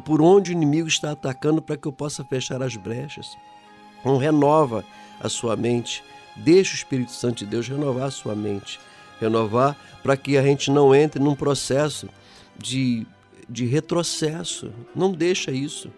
por 0.04 0.20
onde 0.20 0.50
o 0.50 0.52
inimigo 0.52 0.88
está 0.88 1.12
atacando 1.12 1.62
para 1.62 1.76
que 1.76 1.88
eu 1.88 1.92
possa 1.92 2.24
fechar 2.24 2.62
as 2.62 2.76
brechas. 2.76 3.36
Não 4.04 4.16
renova 4.16 4.84
a 5.20 5.28
sua 5.28 5.56
mente. 5.56 6.02
Deixe 6.40 6.74
o 6.74 6.76
Espírito 6.76 7.12
Santo 7.12 7.38
de 7.38 7.46
Deus 7.46 7.68
renovar 7.68 8.08
a 8.08 8.10
sua 8.10 8.34
mente. 8.34 8.80
Renovar 9.20 9.76
para 10.02 10.16
que 10.16 10.36
a 10.36 10.42
gente 10.42 10.70
não 10.70 10.94
entre 10.94 11.22
num 11.22 11.34
processo 11.34 12.08
de, 12.56 13.06
de 13.48 13.66
retrocesso. 13.66 14.72
Não 14.94 15.12
deixa 15.12 15.50
isso. 15.50 15.90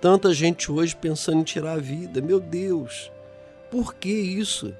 Tanta 0.00 0.34
gente 0.34 0.70
hoje 0.70 0.94
pensando 0.94 1.40
em 1.40 1.44
tirar 1.44 1.72
a 1.72 1.78
vida. 1.78 2.20
Meu 2.20 2.40
Deus, 2.40 3.10
por 3.70 3.94
que 3.94 4.10
isso? 4.10 4.74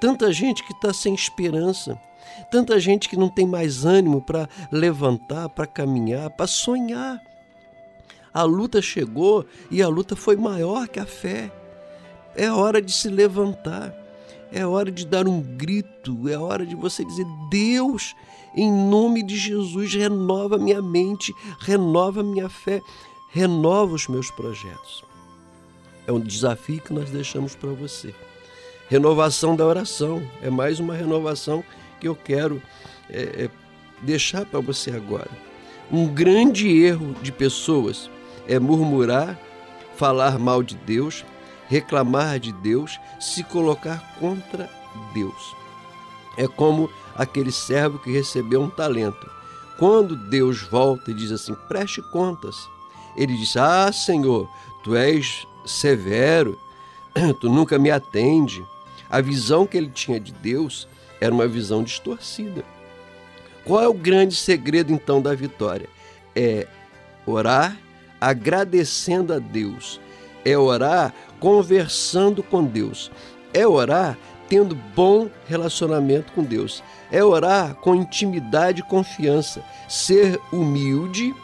Tanta 0.00 0.32
gente 0.32 0.64
que 0.64 0.72
está 0.72 0.92
sem 0.92 1.14
esperança. 1.14 1.98
Tanta 2.50 2.78
gente 2.78 3.08
que 3.08 3.16
não 3.16 3.28
tem 3.28 3.46
mais 3.46 3.84
ânimo 3.84 4.20
para 4.20 4.48
levantar, 4.70 5.48
para 5.48 5.66
caminhar, 5.66 6.30
para 6.30 6.46
sonhar. 6.46 7.20
A 8.32 8.42
luta 8.42 8.80
chegou 8.80 9.44
e 9.70 9.82
a 9.82 9.88
luta 9.88 10.16
foi 10.16 10.36
maior 10.36 10.88
que 10.88 10.98
a 10.98 11.06
fé. 11.06 11.50
É 12.34 12.50
hora 12.50 12.80
de 12.80 12.92
se 12.92 13.08
levantar, 13.08 13.94
é 14.52 14.66
hora 14.66 14.90
de 14.90 15.06
dar 15.06 15.26
um 15.26 15.40
grito, 15.40 16.28
é 16.28 16.36
hora 16.36 16.66
de 16.66 16.76
você 16.76 17.04
dizer: 17.04 17.26
Deus, 17.50 18.14
em 18.54 18.70
nome 18.70 19.22
de 19.22 19.36
Jesus, 19.36 19.94
renova 19.94 20.58
minha 20.58 20.82
mente, 20.82 21.34
renova 21.60 22.22
minha 22.22 22.48
fé, 22.48 22.80
renova 23.30 23.94
os 23.94 24.06
meus 24.06 24.30
projetos. 24.30 25.02
É 26.06 26.12
um 26.12 26.20
desafio 26.20 26.80
que 26.80 26.92
nós 26.92 27.10
deixamos 27.10 27.54
para 27.54 27.70
você. 27.70 28.14
Renovação 28.88 29.56
da 29.56 29.64
oração 29.64 30.22
é 30.42 30.50
mais 30.50 30.78
uma 30.78 30.94
renovação 30.94 31.64
que 31.98 32.06
eu 32.06 32.14
quero 32.14 32.60
é, 33.08 33.44
é, 33.44 33.50
deixar 34.02 34.44
para 34.44 34.60
você 34.60 34.90
agora. 34.90 35.30
Um 35.90 36.06
grande 36.06 36.68
erro 36.68 37.14
de 37.22 37.32
pessoas 37.32 38.10
é 38.46 38.58
murmurar, 38.58 39.38
falar 39.96 40.38
mal 40.38 40.62
de 40.62 40.74
Deus 40.74 41.24
reclamar 41.72 42.38
de 42.38 42.52
Deus, 42.52 43.00
se 43.18 43.42
colocar 43.42 44.14
contra 44.20 44.68
Deus. 45.14 45.56
é 46.36 46.46
como 46.46 46.90
aquele 47.14 47.52
servo 47.52 47.98
que 47.98 48.10
recebeu 48.10 48.62
um 48.62 48.70
talento. 48.70 49.30
Quando 49.78 50.16
Deus 50.16 50.62
volta 50.62 51.10
e 51.10 51.14
diz 51.14 51.32
assim: 51.32 51.54
preste 51.68 52.02
contas, 52.10 52.56
ele 53.16 53.36
diz: 53.36 53.56
Ah, 53.56 53.90
Senhor, 53.90 54.48
tu 54.82 54.94
és 54.94 55.46
severo, 55.64 56.58
tu 57.40 57.48
nunca 57.48 57.78
me 57.78 57.90
atende. 57.90 58.64
A 59.10 59.20
visão 59.20 59.66
que 59.66 59.76
ele 59.76 59.90
tinha 59.90 60.18
de 60.18 60.32
Deus 60.32 60.88
era 61.20 61.34
uma 61.34 61.46
visão 61.46 61.82
distorcida. 61.82 62.64
Qual 63.64 63.82
é 63.82 63.88
o 63.88 63.94
grande 63.94 64.34
segredo 64.36 64.92
então 64.92 65.20
da 65.20 65.34
vitória? 65.34 65.88
É 66.34 66.66
orar 67.26 67.76
agradecendo 68.20 69.34
a 69.34 69.38
Deus, 69.38 70.00
é 70.44 70.56
orar 70.56 71.14
conversando 71.42 72.40
com 72.40 72.62
Deus, 72.62 73.10
é 73.52 73.66
orar 73.66 74.16
tendo 74.48 74.76
bom 74.94 75.28
relacionamento 75.48 76.32
com 76.32 76.44
Deus, 76.44 76.84
é 77.10 77.24
orar 77.24 77.74
com 77.74 77.96
intimidade 77.96 78.80
e 78.80 78.84
confiança, 78.84 79.60
ser 79.88 80.40
humilde, 80.52 81.34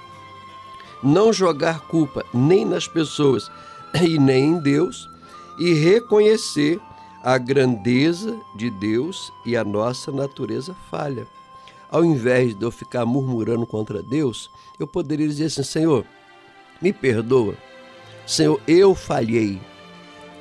não 1.02 1.32
jogar 1.32 1.80
culpa 1.88 2.24
nem 2.32 2.64
nas 2.64 2.86
pessoas 2.86 3.50
e 4.00 4.20
nem 4.20 4.50
em 4.50 4.60
Deus 4.60 5.10
e 5.58 5.74
reconhecer 5.74 6.80
a 7.20 7.36
grandeza 7.36 8.38
de 8.54 8.70
Deus 8.70 9.32
e 9.44 9.56
a 9.56 9.64
nossa 9.64 10.12
natureza 10.12 10.76
falha. 10.88 11.26
Ao 11.90 12.04
invés 12.04 12.54
de 12.54 12.64
eu 12.64 12.70
ficar 12.70 13.04
murmurando 13.04 13.66
contra 13.66 14.00
Deus, 14.00 14.48
eu 14.78 14.86
poderia 14.86 15.26
dizer 15.26 15.46
assim: 15.46 15.64
Senhor, 15.64 16.04
me 16.80 16.92
perdoa. 16.92 17.54
Senhor, 18.24 18.60
eu 18.68 18.94
falhei. 18.94 19.60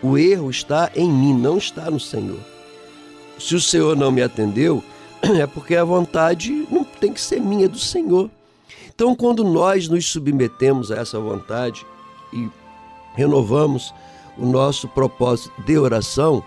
O 0.02 0.18
erro 0.18 0.50
está 0.50 0.92
em 0.96 1.12
mim, 1.12 1.34
não 1.34 1.58
está 1.58 1.90
no 1.90 2.00
Senhor. 2.00 2.40
Se 3.40 3.56
o 3.56 3.62
Senhor 3.62 3.96
não 3.96 4.12
me 4.12 4.22
atendeu, 4.22 4.84
é 5.22 5.46
porque 5.48 5.76
a 5.76 5.84
vontade 5.84 6.68
não 6.72 6.84
tem 6.84 7.14
que 7.14 7.22
ser 7.22 7.40
minha, 7.40 7.66
é 7.66 7.70
do 7.70 7.80
Senhor. 7.80 8.30
Então, 8.94 9.16
quando 9.16 9.44
nós 9.44 9.88
nos 9.88 10.08
submetemos 10.08 10.92
a 10.92 10.98
essa 10.98 11.20
vontade 11.20 11.86
e 12.34 12.50
renovamos 13.16 13.94
o 14.38 14.46
nosso 14.46 14.88
propósito 14.88 15.54
de 15.64 15.78
oração, 15.78 16.44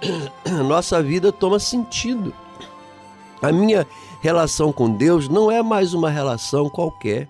nossa 0.66 1.02
vida 1.02 1.32
toma 1.32 1.58
sentido. 1.58 2.34
A 3.42 3.50
minha 3.50 3.86
relação 4.20 4.72
com 4.72 4.90
Deus 4.90 5.28
não 5.28 5.50
é 5.50 5.62
mais 5.62 5.94
uma 5.94 6.10
relação 6.10 6.68
qualquer, 6.68 7.28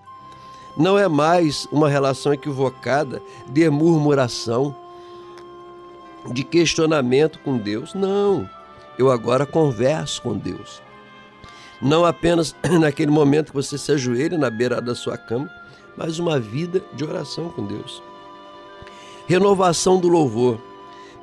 não 0.77 0.97
é 0.97 1.07
mais 1.07 1.67
uma 1.71 1.89
relação 1.89 2.33
equivocada 2.33 3.21
de 3.47 3.69
murmuração, 3.69 4.75
de 6.29 6.43
questionamento 6.43 7.39
com 7.39 7.57
Deus. 7.57 7.93
Não, 7.93 8.49
eu 8.97 9.09
agora 9.09 9.45
converso 9.45 10.21
com 10.21 10.37
Deus. 10.37 10.81
Não 11.81 12.05
apenas 12.05 12.55
naquele 12.79 13.11
momento 13.11 13.47
que 13.47 13.55
você 13.55 13.77
se 13.77 13.91
ajoelha 13.91 14.37
na 14.37 14.49
beira 14.49 14.79
da 14.79 14.93
sua 14.93 15.17
cama, 15.17 15.49
mas 15.97 16.19
uma 16.19 16.39
vida 16.39 16.81
de 16.93 17.03
oração 17.03 17.49
com 17.49 17.65
Deus. 17.65 18.01
Renovação 19.27 19.99
do 19.99 20.07
louvor. 20.07 20.59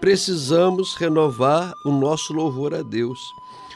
Precisamos 0.01 0.95
renovar 0.95 1.75
o 1.85 1.91
nosso 1.91 2.33
louvor 2.33 2.75
a 2.75 2.83
Deus. 2.83 3.35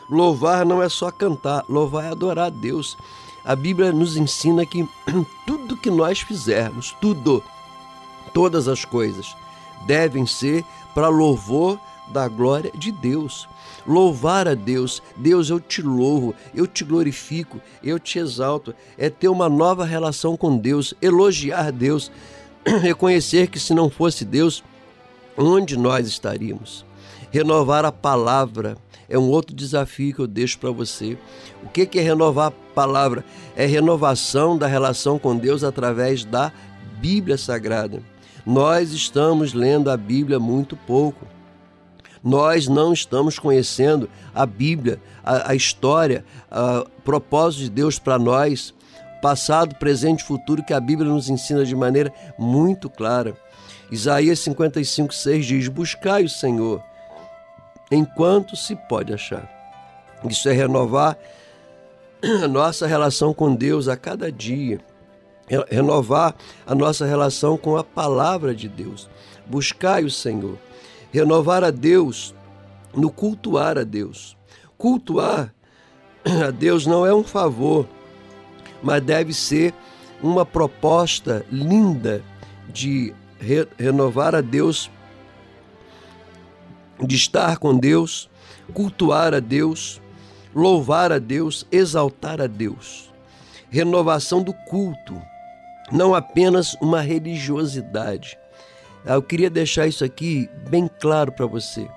Louvar 0.08 0.64
não 0.64 0.82
é 0.82 0.88
só 0.88 1.10
cantar, 1.10 1.64
louvar 1.68 2.04
é 2.04 2.08
adorar 2.08 2.46
a 2.46 2.50
Deus. 2.50 2.96
A 3.44 3.56
Bíblia 3.56 3.92
nos 3.92 4.16
ensina 4.16 4.64
que 4.66 4.88
tudo 5.46 5.76
que 5.76 5.90
nós 5.90 6.20
fizermos, 6.20 6.94
tudo, 7.00 7.42
todas 8.32 8.68
as 8.68 8.84
coisas, 8.84 9.36
devem 9.86 10.26
ser 10.26 10.64
para 10.94 11.08
louvor 11.08 11.78
da 12.12 12.28
glória 12.28 12.70
de 12.74 12.92
Deus. 12.92 13.48
Louvar 13.86 14.46
a 14.46 14.54
Deus, 14.54 15.02
Deus, 15.16 15.50
eu 15.50 15.58
te 15.58 15.82
louvo, 15.82 16.34
eu 16.54 16.66
te 16.66 16.84
glorifico, 16.84 17.60
eu 17.82 17.98
te 17.98 18.18
exalto, 18.18 18.74
é 18.96 19.10
ter 19.10 19.28
uma 19.28 19.48
nova 19.48 19.84
relação 19.84 20.36
com 20.36 20.56
Deus, 20.56 20.94
elogiar 21.02 21.72
Deus, 21.72 22.10
reconhecer 22.80 23.48
que 23.48 23.58
se 23.58 23.74
não 23.74 23.90
fosse 23.90 24.24
Deus, 24.24 24.62
onde 25.36 25.76
nós 25.76 26.06
estaríamos? 26.06 26.84
Renovar 27.30 27.84
a 27.84 27.90
palavra 27.90 28.76
é 29.08 29.18
um 29.18 29.28
outro 29.28 29.54
desafio 29.54 30.14
que 30.14 30.20
eu 30.20 30.26
deixo 30.26 30.58
para 30.58 30.70
você. 30.70 31.18
O 31.62 31.68
que 31.68 31.98
é 31.98 32.02
renovar 32.02 32.48
a 32.48 32.74
palavra? 32.74 33.24
É 33.56 33.66
renovação 33.66 34.56
da 34.56 34.66
relação 34.66 35.18
com 35.18 35.36
Deus 35.36 35.64
através 35.64 36.24
da 36.24 36.52
Bíblia 37.00 37.36
Sagrada. 37.36 38.02
Nós 38.44 38.92
estamos 38.92 39.52
lendo 39.52 39.90
a 39.90 39.96
Bíblia 39.96 40.38
muito 40.38 40.76
pouco. 40.76 41.26
Nós 42.22 42.68
não 42.68 42.92
estamos 42.92 43.38
conhecendo 43.38 44.08
a 44.34 44.46
Bíblia, 44.46 45.00
a, 45.24 45.50
a 45.50 45.54
história, 45.54 46.24
o 46.50 47.02
propósito 47.02 47.64
de 47.64 47.70
Deus 47.70 47.98
para 47.98 48.18
nós, 48.18 48.72
passado, 49.20 49.74
presente 49.76 50.20
e 50.20 50.26
futuro, 50.26 50.62
que 50.64 50.72
a 50.72 50.80
Bíblia 50.80 51.08
nos 51.08 51.28
ensina 51.28 51.64
de 51.64 51.74
maneira 51.74 52.12
muito 52.38 52.88
clara. 52.88 53.36
Isaías 53.90 54.38
55, 54.40 55.12
6 55.12 55.46
diz: 55.46 55.68
Buscai 55.68 56.24
o 56.24 56.28
Senhor 56.28 56.82
enquanto 57.90 58.56
se 58.56 58.74
pode 58.74 59.12
achar. 59.12 59.48
Isso 60.28 60.48
é 60.48 60.52
renovar 60.52 61.18
a 62.42 62.48
nossa 62.48 62.86
relação 62.86 63.34
com 63.34 63.54
Deus 63.54 63.88
a 63.88 63.96
cada 63.96 64.30
dia, 64.30 64.80
renovar 65.70 66.34
a 66.66 66.74
nossa 66.74 67.04
relação 67.04 67.56
com 67.56 67.76
a 67.76 67.84
palavra 67.84 68.54
de 68.54 68.68
Deus. 68.68 69.08
Buscai 69.46 70.04
o 70.04 70.10
Senhor. 70.10 70.58
Renovar 71.12 71.62
a 71.62 71.70
Deus 71.70 72.34
no 72.94 73.10
cultuar 73.10 73.78
a 73.78 73.84
Deus. 73.84 74.36
Cultuar 74.78 75.52
a 76.24 76.50
Deus 76.50 76.86
não 76.86 77.04
é 77.04 77.14
um 77.14 77.24
favor, 77.24 77.86
mas 78.82 79.02
deve 79.02 79.32
ser 79.34 79.74
uma 80.22 80.46
proposta 80.46 81.44
linda 81.50 82.22
de 82.68 83.12
re 83.38 83.66
renovar 83.76 84.34
a 84.34 84.40
Deus, 84.40 84.90
de 87.00 87.16
estar 87.16 87.58
com 87.58 87.76
Deus, 87.76 88.30
cultuar 88.72 89.34
a 89.34 89.40
Deus, 89.40 90.00
louvar 90.54 91.10
a 91.12 91.18
Deus, 91.18 91.66
exaltar 91.72 92.40
a 92.40 92.46
Deus. 92.46 93.12
Renovação 93.68 94.42
do 94.42 94.52
culto, 94.52 95.20
não 95.92 96.14
apenas 96.14 96.74
uma 96.80 97.00
religiosidade, 97.00 98.38
eu 99.04 99.22
queria 99.22 99.50
deixar 99.50 99.86
isso 99.86 100.04
aqui 100.04 100.48
bem 100.68 100.88
claro 101.00 101.32
para 101.32 101.46
você. 101.46 101.88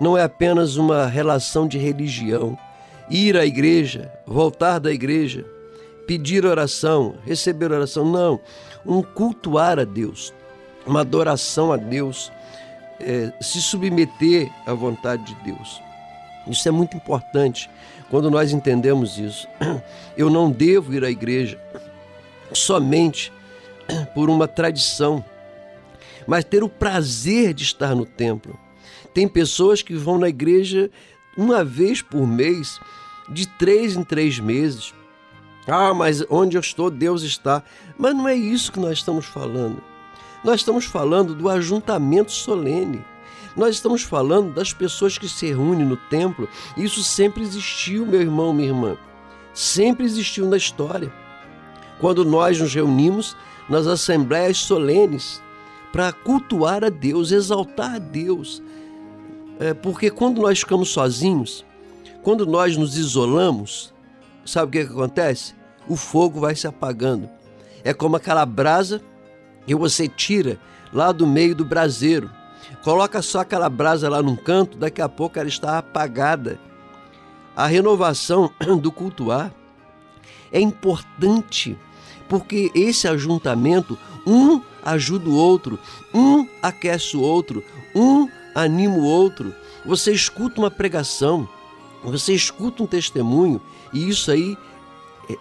Não 0.00 0.16
é 0.16 0.22
apenas 0.22 0.76
uma 0.76 1.06
relação 1.06 1.68
de 1.68 1.78
religião. 1.78 2.58
Ir 3.10 3.36
à 3.36 3.44
igreja, 3.44 4.10
voltar 4.26 4.78
da 4.78 4.92
igreja, 4.92 5.44
pedir 6.06 6.44
oração, 6.44 7.14
receber 7.24 7.72
oração. 7.72 8.04
Não. 8.04 8.40
Um 8.84 9.02
cultuar 9.02 9.78
a 9.78 9.84
Deus, 9.84 10.32
uma 10.86 11.00
adoração 11.00 11.72
a 11.72 11.76
Deus, 11.76 12.32
é, 13.00 13.32
se 13.40 13.60
submeter 13.60 14.50
à 14.66 14.72
vontade 14.72 15.24
de 15.24 15.34
Deus. 15.42 15.80
Isso 16.46 16.68
é 16.68 16.70
muito 16.70 16.96
importante 16.96 17.68
quando 18.10 18.30
nós 18.30 18.52
entendemos 18.52 19.18
isso. 19.18 19.46
Eu 20.16 20.30
não 20.30 20.50
devo 20.50 20.94
ir 20.94 21.04
à 21.04 21.10
igreja 21.10 21.58
somente 22.52 23.32
por 24.14 24.28
uma 24.28 24.48
tradição 24.48 25.24
mas 26.26 26.44
ter 26.44 26.62
o 26.62 26.68
prazer 26.68 27.54
de 27.54 27.62
estar 27.62 27.94
no 27.94 28.04
templo. 28.04 28.58
Tem 29.14 29.28
pessoas 29.28 29.80
que 29.80 29.94
vão 29.94 30.18
na 30.18 30.28
igreja 30.28 30.90
uma 31.36 31.64
vez 31.64 32.02
por 32.02 32.26
mês, 32.26 32.80
de 33.28 33.46
três 33.46 33.96
em 33.96 34.02
três 34.02 34.38
meses. 34.38 34.92
Ah, 35.66 35.94
mas 35.94 36.24
onde 36.28 36.56
eu 36.56 36.60
estou, 36.60 36.90
Deus 36.90 37.22
está. 37.22 37.62
Mas 37.98 38.14
não 38.14 38.28
é 38.28 38.34
isso 38.34 38.72
que 38.72 38.80
nós 38.80 38.98
estamos 38.98 39.26
falando. 39.26 39.82
Nós 40.44 40.60
estamos 40.60 40.84
falando 40.84 41.34
do 41.34 41.48
ajuntamento 41.48 42.30
solene. 42.32 43.04
Nós 43.56 43.76
estamos 43.76 44.02
falando 44.02 44.52
das 44.52 44.72
pessoas 44.72 45.16
que 45.16 45.28
se 45.28 45.46
reúnem 45.46 45.86
no 45.86 45.96
templo. 45.96 46.48
Isso 46.76 47.02
sempre 47.02 47.42
existiu, 47.42 48.04
meu 48.04 48.20
irmão, 48.20 48.52
minha 48.52 48.68
irmã. 48.68 48.96
Sempre 49.54 50.04
existiu 50.04 50.46
na 50.46 50.56
história. 50.56 51.12
Quando 51.98 52.24
nós 52.24 52.60
nos 52.60 52.74
reunimos 52.74 53.34
nas 53.68 53.86
assembleias 53.86 54.58
solenes, 54.58 55.42
para 55.92 56.12
cultuar 56.12 56.84
a 56.84 56.88
Deus, 56.88 57.32
exaltar 57.32 57.94
a 57.94 57.98
Deus. 57.98 58.62
É, 59.58 59.72
porque 59.72 60.10
quando 60.10 60.42
nós 60.42 60.60
ficamos 60.60 60.90
sozinhos, 60.90 61.64
quando 62.22 62.44
nós 62.44 62.76
nos 62.76 62.96
isolamos, 62.96 63.94
sabe 64.44 64.66
o 64.66 64.70
que, 64.70 64.86
que 64.86 64.92
acontece? 64.92 65.54
O 65.88 65.96
fogo 65.96 66.40
vai 66.40 66.54
se 66.54 66.66
apagando. 66.66 67.28
É 67.82 67.94
como 67.94 68.16
aquela 68.16 68.44
brasa 68.44 69.00
que 69.66 69.74
você 69.74 70.08
tira 70.08 70.58
lá 70.92 71.12
do 71.12 71.26
meio 71.26 71.54
do 71.54 71.64
braseiro. 71.64 72.30
Coloca 72.82 73.22
só 73.22 73.40
aquela 73.40 73.68
brasa 73.68 74.08
lá 74.08 74.22
num 74.22 74.36
canto, 74.36 74.76
daqui 74.76 75.00
a 75.00 75.08
pouco 75.08 75.38
ela 75.38 75.48
está 75.48 75.78
apagada. 75.78 76.58
A 77.54 77.66
renovação 77.66 78.50
do 78.80 78.92
cultuar 78.92 79.52
é 80.52 80.60
importante, 80.60 81.78
porque 82.28 82.70
esse 82.74 83.06
ajuntamento, 83.08 83.98
um 84.26 84.60
ajuda 84.84 85.28
o 85.28 85.34
outro, 85.34 85.78
um 86.12 86.46
aquece 86.62 87.16
o 87.16 87.20
outro, 87.20 87.62
um 87.94 88.28
anima 88.54 88.94
o 88.96 89.04
outro. 89.04 89.54
Você 89.84 90.12
escuta 90.12 90.60
uma 90.60 90.70
pregação, 90.70 91.48
Você 92.04 92.32
escuta 92.32 92.82
um 92.82 92.86
testemunho 92.86 93.60
e 93.92 94.08
isso 94.08 94.30
aí 94.30 94.56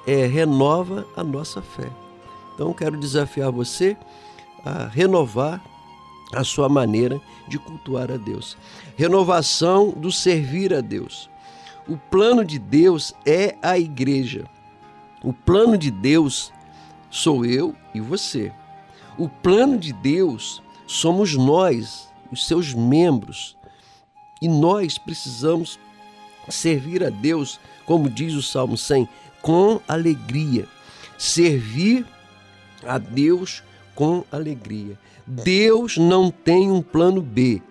é, 0.07 0.21
é, 0.21 0.25
renova 0.25 1.05
a 1.15 1.23
nossa 1.23 1.61
fé. 1.61 1.89
Então 2.53 2.73
quero 2.73 2.97
desafiar 2.97 3.51
você 3.51 3.95
a 4.63 4.87
renovar 4.87 5.63
a 6.33 6.43
sua 6.43 6.67
maneira 6.67 7.21
de 7.47 7.59
cultuar 7.59 8.11
a 8.11 8.17
Deus. 8.17 8.57
Renovação 8.95 9.91
do 9.91 10.11
servir 10.11 10.73
a 10.73 10.81
Deus. 10.81 11.29
O 11.87 11.97
plano 11.97 12.43
de 12.43 12.57
Deus 12.57 13.13
é 13.25 13.55
a 13.61 13.77
igreja. 13.77 14.45
O 15.23 15.31
plano 15.31 15.77
de 15.77 15.91
Deus 15.91 16.51
sou 17.15 17.45
eu 17.45 17.73
e 17.93 18.01
você. 18.01 18.51
O 19.17 19.29
plano 19.29 19.77
de 19.77 19.93
Deus 19.93 20.61
somos 20.85 21.33
nós, 21.33 22.09
os 22.29 22.45
seus 22.45 22.73
membros. 22.73 23.55
E 24.41 24.49
nós 24.49 24.97
precisamos 24.97 25.79
servir 26.49 27.05
a 27.05 27.09
Deus, 27.09 27.57
como 27.85 28.09
diz 28.09 28.33
o 28.33 28.41
Salmo 28.41 28.77
100, 28.77 29.07
com 29.41 29.79
alegria. 29.87 30.67
Servir 31.17 32.05
a 32.85 32.97
Deus 32.97 33.63
com 33.95 34.25
alegria. 34.29 34.99
Deus 35.25 35.97
não 35.97 36.29
tem 36.29 36.69
um 36.69 36.81
plano 36.81 37.21
B. 37.21 37.61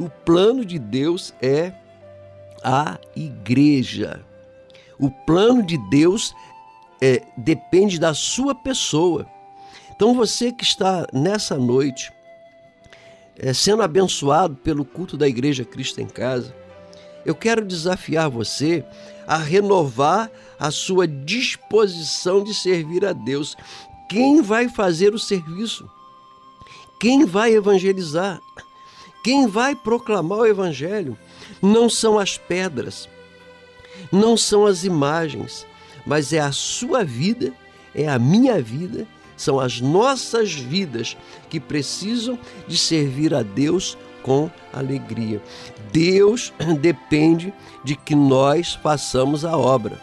O 0.00 0.10
plano 0.10 0.64
de 0.64 0.80
Deus 0.80 1.32
é 1.40 1.72
a 2.64 2.98
igreja. 3.14 4.20
O 4.98 5.08
plano 5.10 5.62
de 5.62 5.78
Deus 5.88 6.34
é, 7.02 7.20
depende 7.36 7.98
da 7.98 8.14
sua 8.14 8.54
pessoa. 8.54 9.26
Então 9.90 10.14
você 10.14 10.52
que 10.52 10.62
está 10.62 11.04
nessa 11.12 11.56
noite 11.56 12.12
é, 13.36 13.52
sendo 13.52 13.82
abençoado 13.82 14.54
pelo 14.54 14.84
culto 14.84 15.16
da 15.16 15.26
Igreja 15.26 15.64
Cristo 15.64 16.00
em 16.00 16.06
Casa, 16.06 16.54
eu 17.26 17.34
quero 17.34 17.64
desafiar 17.64 18.30
você 18.30 18.84
a 19.26 19.36
renovar 19.36 20.30
a 20.58 20.70
sua 20.70 21.08
disposição 21.08 22.44
de 22.44 22.54
servir 22.54 23.04
a 23.04 23.12
Deus. 23.12 23.56
Quem 24.08 24.40
vai 24.40 24.68
fazer 24.68 25.12
o 25.12 25.18
serviço? 25.18 25.88
Quem 27.00 27.24
vai 27.24 27.52
evangelizar? 27.52 28.40
Quem 29.24 29.48
vai 29.48 29.74
proclamar 29.74 30.40
o 30.40 30.46
Evangelho? 30.46 31.16
Não 31.60 31.88
são 31.88 32.18
as 32.18 32.36
pedras, 32.36 33.08
não 34.10 34.36
são 34.36 34.66
as 34.66 34.84
imagens, 34.84 35.64
mas 36.06 36.32
é 36.32 36.40
a 36.40 36.52
sua 36.52 37.04
vida, 37.04 37.52
é 37.94 38.08
a 38.08 38.18
minha 38.18 38.60
vida, 38.60 39.06
são 39.36 39.58
as 39.58 39.80
nossas 39.80 40.52
vidas 40.52 41.16
que 41.48 41.58
precisam 41.58 42.38
de 42.66 42.76
servir 42.76 43.34
a 43.34 43.42
Deus 43.42 43.96
com 44.22 44.50
alegria. 44.72 45.42
Deus 45.92 46.52
depende 46.80 47.52
de 47.84 47.96
que 47.96 48.14
nós 48.14 48.74
façamos 48.74 49.44
a 49.44 49.56
obra. 49.56 50.00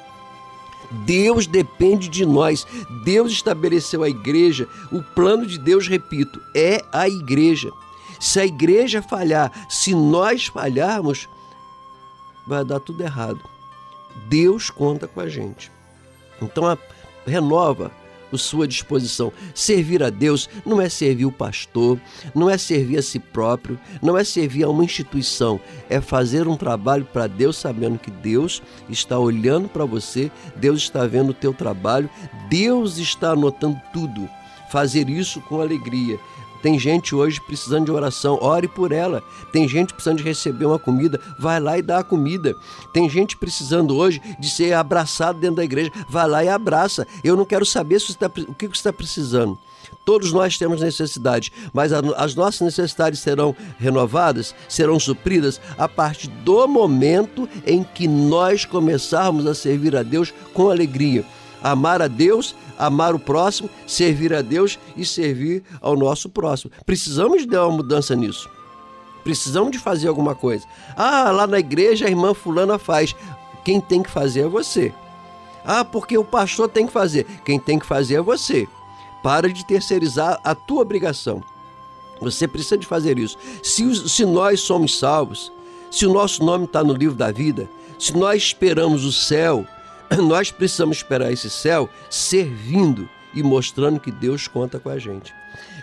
Deus 1.05 1.45
depende 1.47 2.09
de 2.09 2.25
nós. 2.25 2.65
Deus 3.03 3.31
estabeleceu 3.31 4.03
a 4.03 4.09
igreja. 4.09 4.67
O 4.91 5.01
plano 5.01 5.45
de 5.45 5.57
Deus, 5.57 5.87
repito, 5.87 6.41
é 6.55 6.83
a 6.91 7.07
igreja. 7.07 7.71
Se 8.19 8.39
a 8.39 8.45
igreja 8.45 9.01
falhar, 9.01 9.67
se 9.69 9.93
nós 9.93 10.47
falharmos, 10.47 11.29
vai 12.45 12.65
dar 12.65 12.79
tudo 12.79 13.03
errado. 13.03 13.39
Deus 14.27 14.69
conta 14.69 15.07
com 15.07 15.21
a 15.21 15.29
gente. 15.29 15.71
Então, 16.41 16.65
a, 16.65 16.77
renova 17.25 17.91
a 18.31 18.37
sua 18.37 18.67
disposição. 18.67 19.31
Servir 19.53 20.03
a 20.03 20.09
Deus 20.09 20.49
não 20.65 20.81
é 20.81 20.89
servir 20.89 21.25
o 21.25 21.31
pastor, 21.31 21.99
não 22.33 22.49
é 22.49 22.57
servir 22.57 22.97
a 22.97 23.01
si 23.01 23.19
próprio, 23.19 23.79
não 24.01 24.17
é 24.17 24.23
servir 24.23 24.63
a 24.63 24.69
uma 24.69 24.83
instituição, 24.83 25.59
é 25.89 25.99
fazer 25.99 26.47
um 26.47 26.55
trabalho 26.55 27.05
para 27.05 27.27
Deus 27.27 27.57
sabendo 27.57 27.97
que 27.97 28.11
Deus 28.11 28.61
está 28.89 29.17
olhando 29.17 29.67
para 29.67 29.85
você, 29.85 30.31
Deus 30.55 30.81
está 30.81 31.05
vendo 31.05 31.29
o 31.29 31.33
teu 31.33 31.53
trabalho, 31.53 32.09
Deus 32.49 32.97
está 32.97 33.31
anotando 33.31 33.79
tudo. 33.93 34.29
Fazer 34.71 35.09
isso 35.09 35.41
com 35.41 35.61
alegria. 35.61 36.19
Tem 36.61 36.77
gente 36.77 37.15
hoje 37.15 37.39
precisando 37.39 37.85
de 37.85 37.91
oração, 37.91 38.37
ore 38.41 38.67
por 38.67 38.91
ela. 38.91 39.23
Tem 39.51 39.67
gente 39.67 39.93
precisando 39.93 40.17
de 40.17 40.23
receber 40.23 40.65
uma 40.65 40.79
comida, 40.79 41.19
vai 41.37 41.59
lá 41.59 41.77
e 41.77 41.81
dá 41.81 41.99
a 41.99 42.03
comida. 42.03 42.55
Tem 42.93 43.09
gente 43.09 43.37
precisando 43.37 43.95
hoje 43.95 44.21
de 44.39 44.49
ser 44.49 44.73
abraçado 44.73 45.39
dentro 45.39 45.57
da 45.57 45.63
igreja, 45.63 45.91
vai 46.09 46.27
lá 46.27 46.43
e 46.43 46.49
abraça. 46.49 47.07
Eu 47.23 47.37
não 47.37 47.45
quero 47.45 47.65
saber 47.65 47.99
se 48.01 48.17
tá, 48.17 48.27
o 48.47 48.53
que 48.53 48.67
você 48.67 48.73
está 48.73 48.93
precisando. 48.93 49.57
Todos 50.05 50.33
nós 50.33 50.57
temos 50.57 50.81
necessidades, 50.81 51.51
mas 51.71 51.91
as 51.93 52.33
nossas 52.33 52.61
necessidades 52.61 53.19
serão 53.19 53.55
renovadas, 53.77 54.55
serão 54.67 54.99
supridas 54.99 55.61
a 55.77 55.87
partir 55.87 56.27
do 56.27 56.67
momento 56.67 57.47
em 57.65 57.83
que 57.83 58.07
nós 58.07 58.65
começarmos 58.65 59.45
a 59.45 59.53
servir 59.53 59.95
a 59.95 60.03
Deus 60.03 60.33
com 60.53 60.69
alegria. 60.69 61.23
Amar 61.61 62.01
a 62.01 62.07
Deus 62.07 62.55
amar 62.79 63.13
o 63.13 63.19
próximo, 63.19 63.69
servir 63.85 64.33
a 64.33 64.41
Deus 64.41 64.79
e 64.95 65.05
servir 65.05 65.61
ao 65.81 65.97
nosso 65.97 66.29
próximo. 66.29 66.71
Precisamos 66.85 67.45
de 67.45 67.57
uma 67.57 67.69
mudança 67.69 68.15
nisso. 68.15 68.49
Precisamos 69.23 69.71
de 69.71 69.77
fazer 69.77 70.07
alguma 70.07 70.33
coisa. 70.33 70.65
Ah, 70.95 71.29
lá 71.29 71.45
na 71.45 71.59
igreja 71.59 72.05
a 72.05 72.09
irmã 72.09 72.33
fulana 72.33 72.79
faz. 72.79 73.13
Quem 73.65 73.81
tem 73.81 74.01
que 74.01 74.09
fazer 74.09 74.41
é 74.41 74.47
você. 74.47 74.93
Ah, 75.65 75.83
porque 75.83 76.17
o 76.17 76.23
pastor 76.23 76.69
tem 76.69 76.87
que 76.87 76.93
fazer. 76.93 77.25
Quem 77.43 77.59
tem 77.59 77.77
que 77.77 77.85
fazer 77.85 78.15
é 78.15 78.21
você. 78.21 78.67
Para 79.21 79.51
de 79.51 79.65
terceirizar 79.65 80.39
a 80.43 80.55
tua 80.55 80.81
obrigação. 80.81 81.43
Você 82.21 82.47
precisa 82.47 82.77
de 82.77 82.87
fazer 82.87 83.19
isso. 83.19 83.37
Se, 83.61 84.09
se 84.09 84.25
nós 84.25 84.61
somos 84.61 84.97
salvos, 84.97 85.51
se 85.91 86.05
o 86.05 86.13
nosso 86.13 86.43
nome 86.43 86.65
está 86.65 86.83
no 86.83 86.93
livro 86.93 87.15
da 87.15 87.31
vida, 87.31 87.69
se 87.97 88.15
nós 88.15 88.41
esperamos 88.41 89.03
o 89.05 89.11
céu, 89.11 89.65
nós 90.17 90.51
precisamos 90.51 90.97
esperar 90.97 91.31
esse 91.31 91.49
céu 91.49 91.89
servindo 92.09 93.09
e 93.33 93.43
mostrando 93.43 93.99
que 93.99 94.11
Deus 94.11 94.47
conta 94.47 94.79
com 94.79 94.89
a 94.89 94.97
gente. 94.97 95.33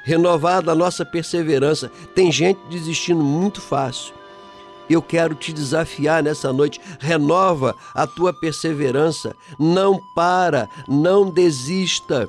Renovada 0.05 0.73
a 0.73 0.75
nossa 0.75 1.05
perseverança. 1.05 1.91
Tem 2.15 2.31
gente 2.31 2.61
desistindo 2.69 3.23
muito 3.23 3.61
fácil. 3.61 4.15
Eu 4.89 5.03
quero 5.03 5.35
te 5.35 5.53
desafiar 5.53 6.23
nessa 6.23 6.53
noite. 6.53 6.81
Renova 7.01 7.75
a 7.93 8.07
tua 8.07 8.33
perseverança. 8.33 9.35
Não 9.59 10.01
para, 10.15 10.69
não 10.87 11.29
desista. 11.29 12.29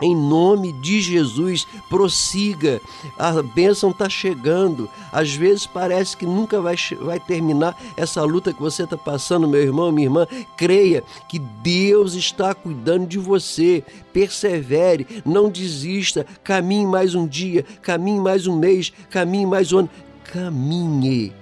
Em 0.00 0.14
nome 0.14 0.72
de 0.72 1.00
Jesus, 1.00 1.66
prossiga. 1.88 2.80
A 3.18 3.42
bênção 3.42 3.90
está 3.90 4.08
chegando. 4.08 4.88
Às 5.12 5.34
vezes 5.34 5.66
parece 5.66 6.16
que 6.16 6.24
nunca 6.24 6.60
vai, 6.60 6.76
vai 7.00 7.18
terminar 7.18 7.76
essa 7.96 8.22
luta 8.22 8.52
que 8.52 8.60
você 8.60 8.84
está 8.84 8.96
passando, 8.96 9.48
meu 9.48 9.60
irmão, 9.60 9.90
minha 9.90 10.06
irmã. 10.06 10.26
Creia 10.56 11.02
que 11.28 11.38
Deus 11.38 12.14
está 12.14 12.54
cuidando 12.54 13.08
de 13.08 13.18
você. 13.18 13.82
Persevere, 14.12 15.22
não 15.24 15.50
desista. 15.50 16.24
Caminhe 16.44 16.86
mais 16.86 17.16
um 17.16 17.26
dia, 17.26 17.64
caminhe 17.82 18.20
mais 18.20 18.46
um 18.46 18.56
mês, 18.56 18.92
caminhe 19.10 19.46
mais 19.46 19.72
um 19.72 19.78
ano. 19.78 19.90
Caminhe 20.24 21.32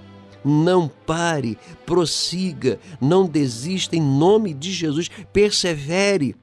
não 0.43 0.87
pare, 0.87 1.57
prossiga, 1.85 2.79
não 3.01 3.25
desista 3.25 3.95
em 3.97 4.01
nome 4.01 4.53
de 4.53 4.71
Jesus, 4.71 5.09
persevere. 5.33 6.35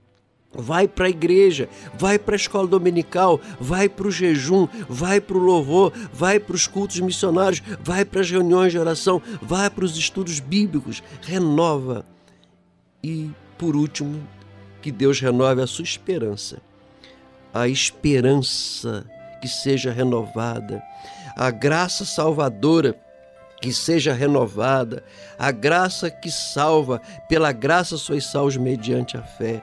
Vai 0.55 0.87
para 0.87 1.07
a 1.07 1.11
igreja, 1.11 1.69
vai 1.95 2.19
para 2.19 2.35
a 2.35 2.37
escola 2.37 2.67
dominical, 2.67 3.41
vai 3.61 3.89
para 3.89 4.07
o 4.07 4.11
jejum, 4.11 4.69
vai 4.89 5.21
para 5.21 5.37
o 5.37 5.41
louvor, 5.41 5.93
vai 6.13 6.39
para 6.39 6.55
os 6.55 6.67
cultos 6.67 7.01
missionários, 7.01 7.63
vai 7.81 8.05
para 8.05 8.21
as 8.21 8.31
reuniões 8.31 8.73
de 8.73 8.79
oração, 8.79 9.21
vai 9.43 9.69
para 9.69 9.85
os 9.85 9.97
estudos 9.97 10.41
bíblicos, 10.41 11.03
renova. 11.23 12.05
E, 13.03 13.31
por 13.59 13.77
último, 13.77 14.27
que 14.81 14.93
Deus 14.93 15.21
renove 15.21 15.63
a 15.63 15.67
sua 15.67 15.85
esperança. 15.85 16.61
A 17.53 17.69
esperança 17.69 19.05
que 19.41 19.49
seja 19.49 19.93
renovada, 19.93 20.83
a 21.37 21.51
graça 21.51 22.05
salvadora 22.05 22.99
que 23.61 23.73
seja 23.73 24.13
renovada, 24.13 25.03
a 25.39 25.51
graça 25.51 26.11
que 26.11 26.31
salva, 26.31 27.01
pela 27.29 27.51
graça 27.51 27.97
sois 27.97 28.27
salvos 28.27 28.57
mediante 28.57 29.17
a 29.17 29.23
fé 29.23 29.63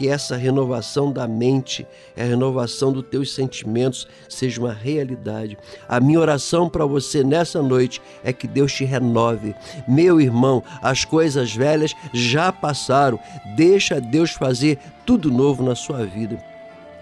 que 0.00 0.08
essa 0.08 0.34
renovação 0.34 1.12
da 1.12 1.28
mente, 1.28 1.86
a 2.16 2.22
renovação 2.22 2.90
dos 2.90 3.04
teus 3.04 3.34
sentimentos 3.34 4.08
seja 4.30 4.58
uma 4.58 4.72
realidade. 4.72 5.58
A 5.86 6.00
minha 6.00 6.18
oração 6.18 6.70
para 6.70 6.86
você 6.86 7.22
nessa 7.22 7.60
noite 7.60 8.00
é 8.24 8.32
que 8.32 8.48
Deus 8.48 8.72
te 8.72 8.82
renove. 8.82 9.54
Meu 9.86 10.18
irmão, 10.18 10.64
as 10.80 11.04
coisas 11.04 11.54
velhas 11.54 11.94
já 12.14 12.50
passaram. 12.50 13.20
Deixa 13.54 14.00
Deus 14.00 14.30
fazer 14.30 14.78
tudo 15.04 15.30
novo 15.30 15.62
na 15.62 15.74
sua 15.74 16.06
vida. 16.06 16.49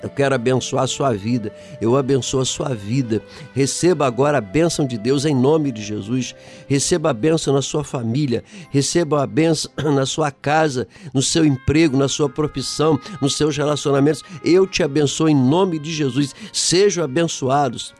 Eu 0.02 0.08
quero 0.08 0.34
abençoar 0.34 0.84
a 0.84 0.86
sua 0.86 1.12
vida. 1.12 1.52
Eu 1.80 1.96
abençoo 1.96 2.40
a 2.40 2.44
sua 2.44 2.74
vida. 2.74 3.22
Receba 3.54 4.06
agora 4.06 4.38
a 4.38 4.40
bênção 4.40 4.86
de 4.86 4.96
Deus 4.96 5.24
em 5.24 5.34
nome 5.34 5.72
de 5.72 5.82
Jesus. 5.82 6.34
Receba 6.66 7.10
a 7.10 7.14
bênção 7.14 7.52
na 7.52 7.62
sua 7.62 7.82
família. 7.82 8.44
Receba 8.70 9.22
a 9.22 9.26
bênção 9.26 9.70
na 9.94 10.06
sua 10.06 10.30
casa, 10.30 10.86
no 11.12 11.22
seu 11.22 11.44
emprego, 11.44 11.96
na 11.96 12.08
sua 12.08 12.28
profissão, 12.28 12.98
nos 13.20 13.36
seus 13.36 13.56
relacionamentos. 13.56 14.22
Eu 14.44 14.66
te 14.66 14.82
abençoo 14.82 15.28
em 15.28 15.36
nome 15.36 15.78
de 15.78 15.92
Jesus. 15.92 16.34
Sejam 16.52 17.04
abençoados 17.04 17.94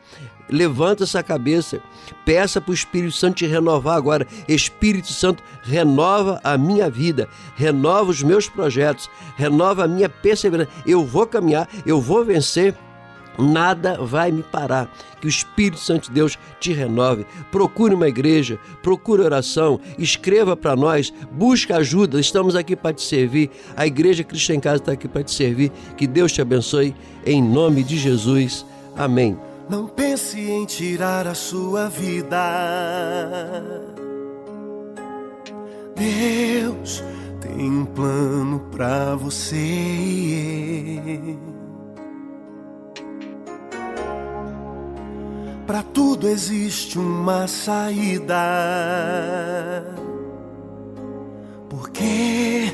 levanta 0.49 1.03
essa 1.03 1.21
cabeça, 1.21 1.81
peça 2.25 2.59
para 2.59 2.71
o 2.71 2.73
Espírito 2.73 3.15
Santo 3.15 3.37
te 3.37 3.45
renovar 3.45 3.95
agora. 3.95 4.27
Espírito 4.47 5.11
Santo, 5.11 5.43
renova 5.61 6.39
a 6.43 6.57
minha 6.57 6.89
vida, 6.89 7.27
renova 7.55 8.11
os 8.11 8.23
meus 8.23 8.49
projetos, 8.49 9.09
renova 9.35 9.85
a 9.85 9.87
minha 9.87 10.09
perseverança. 10.09 10.71
Eu 10.85 11.05
vou 11.05 11.25
caminhar, 11.25 11.67
eu 11.85 12.01
vou 12.01 12.25
vencer 12.25 12.75
nada 13.39 13.97
vai 14.01 14.31
me 14.31 14.43
parar. 14.43 14.91
Que 15.19 15.27
o 15.27 15.29
Espírito 15.29 15.79
Santo 15.79 16.07
de 16.07 16.13
Deus 16.13 16.37
te 16.59 16.71
renove. 16.73 17.25
Procure 17.51 17.93
uma 17.93 18.07
igreja, 18.07 18.59
procure 18.81 19.21
oração, 19.21 19.79
escreva 19.97 20.55
para 20.55 20.75
nós, 20.75 21.13
busque 21.31 21.73
ajuda. 21.73 22.19
Estamos 22.19 22.55
aqui 22.55 22.75
para 22.75 22.93
te 22.93 23.01
servir. 23.01 23.49
A 23.75 23.87
Igreja 23.87 24.23
Cristo 24.23 24.53
em 24.53 24.59
Casa 24.59 24.77
está 24.77 24.91
aqui 24.91 25.07
para 25.07 25.23
te 25.23 25.31
servir. 25.31 25.71
Que 25.97 26.07
Deus 26.07 26.31
te 26.31 26.41
abençoe. 26.41 26.95
Em 27.25 27.41
nome 27.41 27.83
de 27.83 27.97
Jesus. 27.97 28.65
Amém. 28.95 29.48
Não 29.69 29.87
pense 29.87 30.39
em 30.39 30.65
tirar 30.65 31.27
a 31.27 31.35
sua 31.35 31.87
vida. 31.89 32.41
Deus 35.95 37.03
tem 37.39 37.69
um 37.69 37.85
plano 37.85 38.61
para 38.71 39.15
você. 39.15 39.59
Para 45.67 45.83
tudo 45.83 46.27
existe 46.27 46.97
uma 46.97 47.47
saída. 47.47 48.35
Porque 51.69 52.73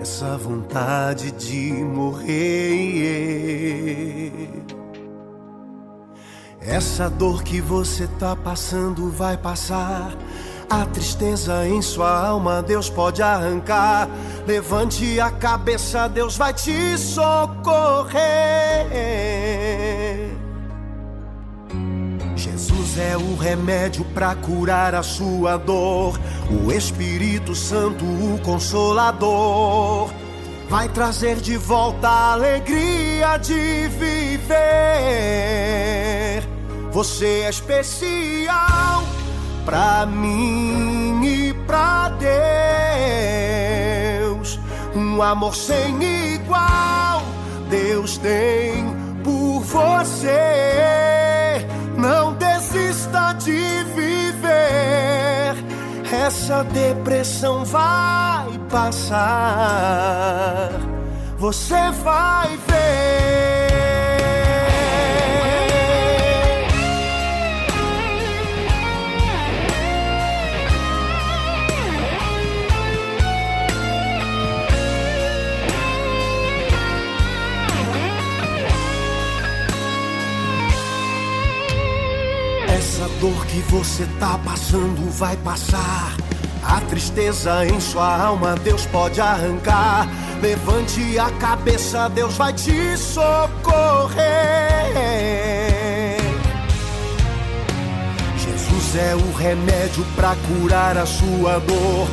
essa 0.00 0.36
vontade 0.36 1.30
de 1.30 1.72
morrer. 1.84 2.32
Essa 6.66 7.10
dor 7.10 7.42
que 7.42 7.60
você 7.60 8.06
tá 8.18 8.36
passando 8.36 9.10
vai 9.10 9.36
passar. 9.36 10.14
A 10.70 10.86
tristeza 10.86 11.66
em 11.66 11.82
sua 11.82 12.26
alma 12.28 12.62
Deus 12.62 12.88
pode 12.88 13.20
arrancar. 13.20 14.08
Levante 14.46 15.18
a 15.20 15.28
cabeça, 15.30 16.08
Deus 16.08 16.36
vai 16.36 16.54
te 16.54 16.96
socorrer. 16.96 18.22
Jesus 22.36 22.96
é 22.96 23.16
o 23.16 23.34
remédio 23.36 24.04
para 24.14 24.34
curar 24.36 24.94
a 24.94 25.02
sua 25.02 25.56
dor. 25.56 26.18
O 26.64 26.70
Espírito 26.70 27.56
Santo, 27.56 28.04
o 28.04 28.38
Consolador, 28.44 30.10
vai 30.70 30.88
trazer 30.88 31.36
de 31.36 31.56
volta 31.56 32.08
a 32.08 32.32
alegria 32.34 33.36
de 33.36 33.88
viver. 33.88 35.32
Você 36.92 37.42
é 37.46 37.48
especial 37.48 39.02
para 39.64 40.04
mim 40.04 41.24
e 41.24 41.54
para 41.66 42.10
Deus. 44.28 44.60
Um 44.94 45.22
amor 45.22 45.56
sem 45.56 46.34
igual 46.34 47.22
Deus 47.70 48.18
tem 48.18 48.84
por 49.24 49.60
você. 49.60 50.36
Não 51.96 52.34
desista 52.34 53.32
de 53.38 53.84
viver. 53.94 55.54
Essa 56.12 56.62
depressão 56.64 57.64
vai 57.64 58.60
passar. 58.68 59.08
Você 61.38 61.90
vai 62.04 62.48
ver. 62.68 63.91
Essa 82.82 83.08
dor 83.20 83.46
que 83.46 83.60
você 83.70 84.04
tá 84.18 84.36
passando 84.44 85.08
vai 85.12 85.36
passar. 85.36 86.16
A 86.64 86.80
tristeza 86.80 87.64
em 87.64 87.80
sua 87.80 88.24
alma 88.24 88.56
Deus 88.56 88.84
pode 88.86 89.20
arrancar. 89.20 90.08
Levante 90.42 91.16
a 91.16 91.30
cabeça, 91.30 92.08
Deus 92.08 92.36
vai 92.36 92.52
te 92.52 92.96
socorrer. 92.96 94.24
Jesus 98.36 98.96
é 98.96 99.14
o 99.14 99.32
remédio 99.36 100.04
para 100.16 100.34
curar 100.48 100.98
a 100.98 101.06
sua 101.06 101.60
dor. 101.60 102.08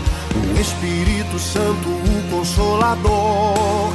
O 0.56 0.62
Espírito 0.62 1.40
Santo, 1.40 1.90
o 1.90 2.30
Consolador, 2.30 3.92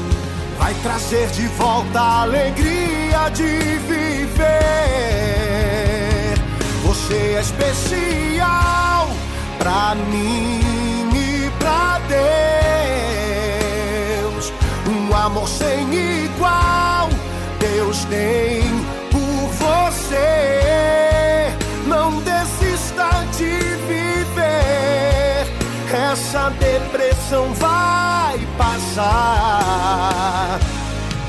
vai 0.58 0.74
trazer 0.82 1.28
de 1.28 1.46
volta 1.46 2.00
a 2.00 2.22
alegria 2.22 3.28
de 3.32 3.78
viver. 3.78 5.33
Você 7.04 7.36
é 7.36 7.40
especial 7.40 9.08
pra 9.58 9.94
mim 10.10 10.60
e 11.14 11.50
pra 11.58 12.00
Deus. 14.22 14.50
Um 14.88 15.14
amor 15.14 15.46
sem 15.46 15.94
igual 16.24 17.10
Deus 17.60 18.06
tem 18.06 18.62
por 19.10 19.50
você. 19.50 21.52
Não 21.86 22.22
desista 22.22 23.10
de 23.36 23.58
viver. 23.86 25.46
Essa 25.92 26.48
depressão 26.58 27.52
vai 27.52 28.38
passar. 28.56 30.58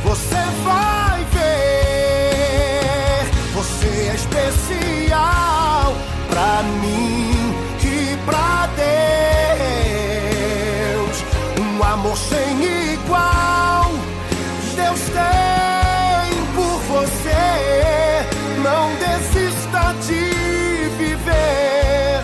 Você 0.06 0.46
vai. 0.64 1.05
Você 3.66 3.88
é 3.88 4.14
especial 4.14 5.96
pra 6.30 6.62
mim 6.82 7.32
e 7.82 8.16
pra 8.24 8.70
Deus. 10.86 11.24
Um 11.60 11.84
amor 11.84 12.16
sem 12.16 12.94
igual. 12.94 13.92
Deus 14.76 15.00
tem 15.10 16.46
por 16.54 16.78
você. 16.94 18.28
Não 18.62 18.94
desista 18.98 19.96
de 20.06 20.26
viver. 20.98 22.22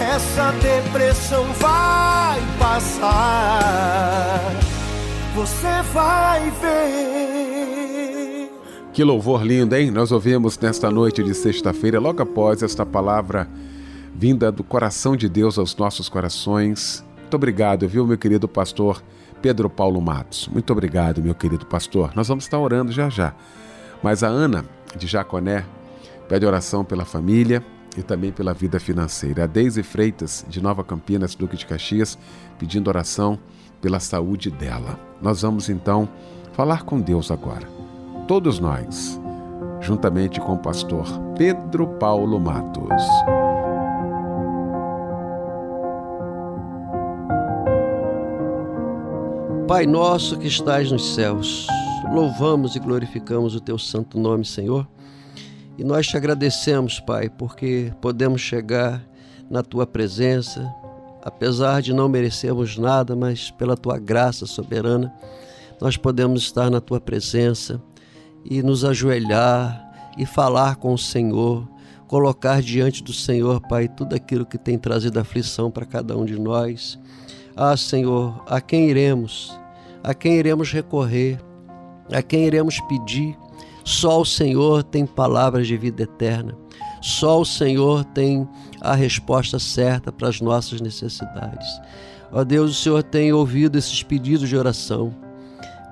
Essa 0.00 0.52
depressão 0.62 1.44
vai 1.58 2.40
passar. 2.60 4.40
Você 5.34 5.82
vai 5.92 6.52
ver. 6.62 7.43
Que 8.94 9.02
louvor 9.02 9.44
lindo, 9.44 9.74
hein? 9.74 9.90
Nós 9.90 10.12
ouvimos 10.12 10.56
nesta 10.56 10.88
noite 10.88 11.20
de 11.20 11.34
sexta-feira, 11.34 11.98
logo 11.98 12.22
após 12.22 12.62
esta 12.62 12.86
palavra 12.86 13.48
vinda 14.14 14.52
do 14.52 14.62
coração 14.62 15.16
de 15.16 15.28
Deus 15.28 15.58
aos 15.58 15.74
nossos 15.74 16.08
corações. 16.08 17.04
Muito 17.18 17.34
obrigado, 17.34 17.88
viu, 17.88 18.06
meu 18.06 18.16
querido 18.16 18.46
pastor 18.46 19.02
Pedro 19.42 19.68
Paulo 19.68 20.00
Matos. 20.00 20.46
Muito 20.46 20.72
obrigado, 20.72 21.20
meu 21.20 21.34
querido 21.34 21.66
pastor. 21.66 22.12
Nós 22.14 22.28
vamos 22.28 22.44
estar 22.44 22.56
orando 22.56 22.92
já 22.92 23.08
já. 23.08 23.34
Mas 24.00 24.22
a 24.22 24.28
Ana 24.28 24.64
de 24.96 25.08
Jaconé 25.08 25.66
pede 26.28 26.46
oração 26.46 26.84
pela 26.84 27.04
família 27.04 27.64
e 27.98 28.02
também 28.02 28.30
pela 28.30 28.54
vida 28.54 28.78
financeira. 28.78 29.42
A 29.42 29.46
Deise 29.48 29.82
Freitas 29.82 30.46
de 30.48 30.62
Nova 30.62 30.84
Campinas, 30.84 31.34
Duque 31.34 31.56
de 31.56 31.66
Caxias, 31.66 32.16
pedindo 32.60 32.86
oração 32.86 33.40
pela 33.82 33.98
saúde 33.98 34.52
dela. 34.52 35.00
Nós 35.20 35.42
vamos 35.42 35.68
então 35.68 36.08
falar 36.52 36.84
com 36.84 37.00
Deus 37.00 37.32
agora. 37.32 37.83
Todos 38.26 38.58
nós, 38.58 39.20
juntamente 39.82 40.40
com 40.40 40.54
o 40.54 40.58
pastor 40.58 41.06
Pedro 41.36 41.86
Paulo 41.98 42.40
Matos. 42.40 43.02
Pai 49.68 49.84
nosso 49.84 50.38
que 50.38 50.46
estás 50.46 50.90
nos 50.90 51.14
céus, 51.14 51.66
louvamos 52.14 52.74
e 52.74 52.80
glorificamos 52.80 53.54
o 53.54 53.60
teu 53.60 53.78
santo 53.78 54.18
nome, 54.18 54.46
Senhor. 54.46 54.88
E 55.76 55.84
nós 55.84 56.06
te 56.06 56.16
agradecemos, 56.16 56.98
Pai, 57.00 57.28
porque 57.28 57.92
podemos 58.00 58.40
chegar 58.40 59.06
na 59.50 59.62
tua 59.62 59.86
presença, 59.86 60.74
apesar 61.22 61.82
de 61.82 61.92
não 61.92 62.08
merecermos 62.08 62.78
nada, 62.78 63.14
mas 63.14 63.50
pela 63.50 63.76
tua 63.76 63.98
graça 63.98 64.46
soberana, 64.46 65.12
nós 65.78 65.98
podemos 65.98 66.40
estar 66.40 66.70
na 66.70 66.80
tua 66.80 66.98
presença 66.98 67.82
e 68.44 68.62
nos 68.62 68.84
ajoelhar 68.84 70.12
e 70.16 70.26
falar 70.26 70.76
com 70.76 70.92
o 70.92 70.98
Senhor, 70.98 71.68
colocar 72.06 72.60
diante 72.62 73.02
do 73.02 73.12
Senhor, 73.12 73.60
Pai, 73.60 73.88
tudo 73.88 74.14
aquilo 74.14 74.46
que 74.46 74.58
tem 74.58 74.78
trazido 74.78 75.18
aflição 75.18 75.70
para 75.70 75.86
cada 75.86 76.16
um 76.16 76.24
de 76.24 76.38
nós. 76.38 76.98
Ah, 77.56 77.76
Senhor, 77.76 78.42
a 78.46 78.60
quem 78.60 78.90
iremos? 78.90 79.58
A 80.02 80.12
quem 80.12 80.36
iremos 80.36 80.72
recorrer? 80.72 81.40
A 82.12 82.22
quem 82.22 82.44
iremos 82.46 82.80
pedir? 82.80 83.36
Só 83.84 84.20
o 84.20 84.24
Senhor 84.24 84.82
tem 84.82 85.06
palavras 85.06 85.66
de 85.66 85.76
vida 85.76 86.02
eterna. 86.02 86.56
Só 87.00 87.40
o 87.40 87.44
Senhor 87.44 88.04
tem 88.04 88.48
a 88.80 88.94
resposta 88.94 89.58
certa 89.58 90.10
para 90.10 90.28
as 90.28 90.40
nossas 90.40 90.80
necessidades. 90.80 91.68
Ó 92.32 92.42
Deus, 92.44 92.70
o 92.70 92.82
Senhor 92.82 93.02
tem 93.02 93.32
ouvido 93.32 93.78
esses 93.78 94.02
pedidos 94.02 94.48
de 94.48 94.56
oração. 94.56 95.14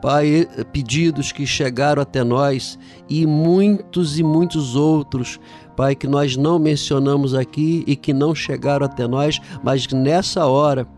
Pai, 0.03 0.49
pedidos 0.73 1.31
que 1.31 1.47
chegaram 1.47 2.03
até 2.03 2.25
nós 2.25 2.77
e 3.09 3.25
muitos 3.25 4.19
e 4.19 4.23
muitos 4.25 4.75
outros, 4.75 5.39
Pai, 5.77 5.95
que 5.95 6.09
nós 6.09 6.37
não 6.37 6.59
mencionamos 6.59 7.35
aqui 7.35 7.85
e 7.87 7.95
que 7.95 8.13
não 8.13 8.35
chegaram 8.35 8.85
até 8.85 9.07
nós, 9.07 9.41
mas 9.63 9.87
nessa 9.87 10.45
hora, 10.45 10.89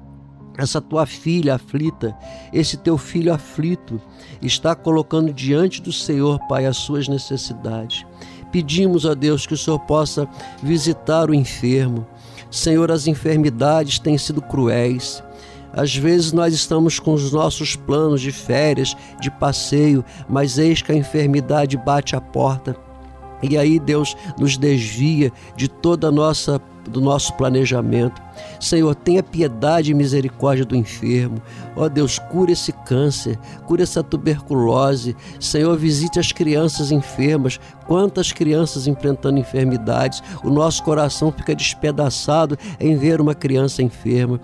essa 0.56 0.80
tua 0.80 1.04
filha 1.04 1.56
aflita, 1.56 2.16
esse 2.52 2.76
teu 2.78 2.96
filho 2.96 3.32
aflito, 3.32 4.00
está 4.40 4.74
colocando 4.74 5.34
diante 5.34 5.82
do 5.82 5.92
Senhor, 5.92 6.38
Pai, 6.48 6.64
as 6.64 6.78
suas 6.78 7.06
necessidades. 7.06 8.06
Pedimos 8.50 9.04
a 9.04 9.14
Deus 9.14 9.46
que 9.46 9.54
o 9.54 9.58
Senhor 9.58 9.80
possa 9.80 10.28
visitar 10.62 11.28
o 11.28 11.34
enfermo. 11.34 12.06
Senhor, 12.50 12.88
as 12.92 13.08
enfermidades 13.08 13.98
têm 13.98 14.16
sido 14.16 14.40
cruéis. 14.40 15.23
Às 15.76 15.94
vezes 15.94 16.32
nós 16.32 16.54
estamos 16.54 16.98
com 16.98 17.12
os 17.12 17.32
nossos 17.32 17.76
planos 17.76 18.20
de 18.20 18.32
férias, 18.32 18.96
de 19.20 19.30
passeio, 19.30 20.04
mas 20.28 20.58
eis 20.58 20.80
que 20.80 20.92
a 20.92 20.96
enfermidade 20.96 21.76
bate 21.76 22.14
a 22.14 22.20
porta. 22.20 22.76
E 23.42 23.58
aí 23.58 23.78
Deus 23.78 24.16
nos 24.38 24.56
desvia 24.56 25.30
de 25.56 25.68
toda 25.68 26.08
a 26.08 26.12
nossa 26.12 26.60
do 26.88 27.00
nosso 27.00 27.32
planejamento. 27.34 28.20
Senhor, 28.60 28.94
tenha 28.94 29.22
piedade 29.22 29.90
e 29.90 29.94
misericórdia 29.94 30.64
do 30.64 30.76
enfermo. 30.76 31.40
Ó 31.76 31.84
oh, 31.84 31.88
Deus, 31.88 32.18
cura 32.18 32.52
esse 32.52 32.72
câncer, 32.72 33.38
cura 33.66 33.82
essa 33.82 34.02
tuberculose. 34.02 35.16
Senhor, 35.40 35.76
visite 35.76 36.18
as 36.18 36.32
crianças 36.32 36.90
enfermas. 36.90 37.58
Quantas 37.86 38.32
crianças 38.32 38.86
enfrentando 38.86 39.38
enfermidades. 39.38 40.22
O 40.42 40.50
nosso 40.50 40.82
coração 40.82 41.32
fica 41.32 41.54
despedaçado 41.54 42.58
em 42.78 42.96
ver 42.96 43.20
uma 43.20 43.34
criança 43.34 43.82
enferma. 43.82 44.40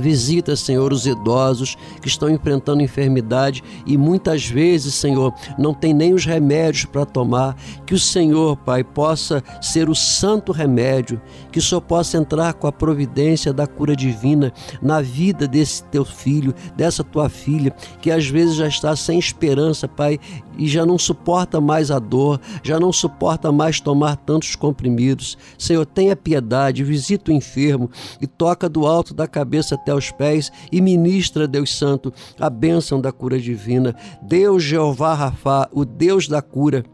Visita, 0.00 0.56
Senhor, 0.56 0.92
os 0.92 1.06
idosos 1.06 1.76
que 2.00 2.08
estão 2.08 2.28
enfrentando 2.28 2.82
enfermidade 2.82 3.62
e 3.86 3.96
muitas 3.96 4.46
vezes, 4.46 4.94
Senhor, 4.94 5.32
não 5.58 5.72
tem 5.72 5.94
nem 5.94 6.12
os 6.12 6.24
remédios 6.24 6.84
para 6.84 7.04
tomar. 7.04 7.56
Que 7.86 7.94
o 7.94 7.98
Senhor, 7.98 8.56
Pai, 8.56 8.82
possa 8.82 9.42
ser 9.60 9.88
o 9.88 9.94
santo 9.94 10.52
remédio, 10.52 11.20
que 11.50 11.58
o 11.58 11.62
Senhor 11.62 11.80
possa 11.80 12.16
entrar 12.16 12.54
com 12.54 12.66
a 12.66 12.72
providência 12.72 13.52
da 13.52 13.66
cura 13.66 13.94
divina 13.94 14.52
na 14.82 15.00
vida 15.00 15.46
desse 15.46 15.82
teu 15.84 16.04
filho, 16.04 16.54
dessa 16.76 17.04
tua 17.04 17.28
filha, 17.28 17.74
que 18.00 18.10
às 18.10 18.26
vezes 18.26 18.56
já 18.56 18.68
está 18.68 18.94
sem 18.96 19.18
esperança, 19.18 19.86
Pai, 19.86 20.18
e 20.58 20.66
já 20.66 20.84
não 20.84 20.98
suporta 20.98 21.60
mais 21.60 21.90
a 21.90 21.98
dor, 21.98 22.40
já 22.62 22.78
não 22.78 22.92
suporta 22.92 23.50
mais 23.50 23.80
tomar 23.80 24.16
tantos 24.16 24.56
comprimidos. 24.56 25.36
Senhor, 25.58 25.84
tenha 25.86 26.16
piedade, 26.16 26.84
visita 26.84 27.30
o 27.30 27.34
enfermo 27.34 27.90
e 28.20 28.26
toca 28.26 28.68
do 28.68 28.86
alto 28.86 29.14
da 29.14 29.26
cabeça 29.26 29.74
até 29.74 29.94
os 29.94 30.10
pés 30.10 30.50
e 30.70 30.80
ministra, 30.80 31.46
Deus 31.48 31.76
Santo, 31.76 32.12
a 32.38 32.48
bênção 32.48 33.00
da 33.00 33.12
cura 33.12 33.38
divina. 33.38 33.94
Deus 34.22 34.62
Jeová 34.62 35.14
Rafá, 35.14 35.68
o 35.72 35.84
Deus 35.84 36.28
da 36.28 36.40
cura, 36.40 36.84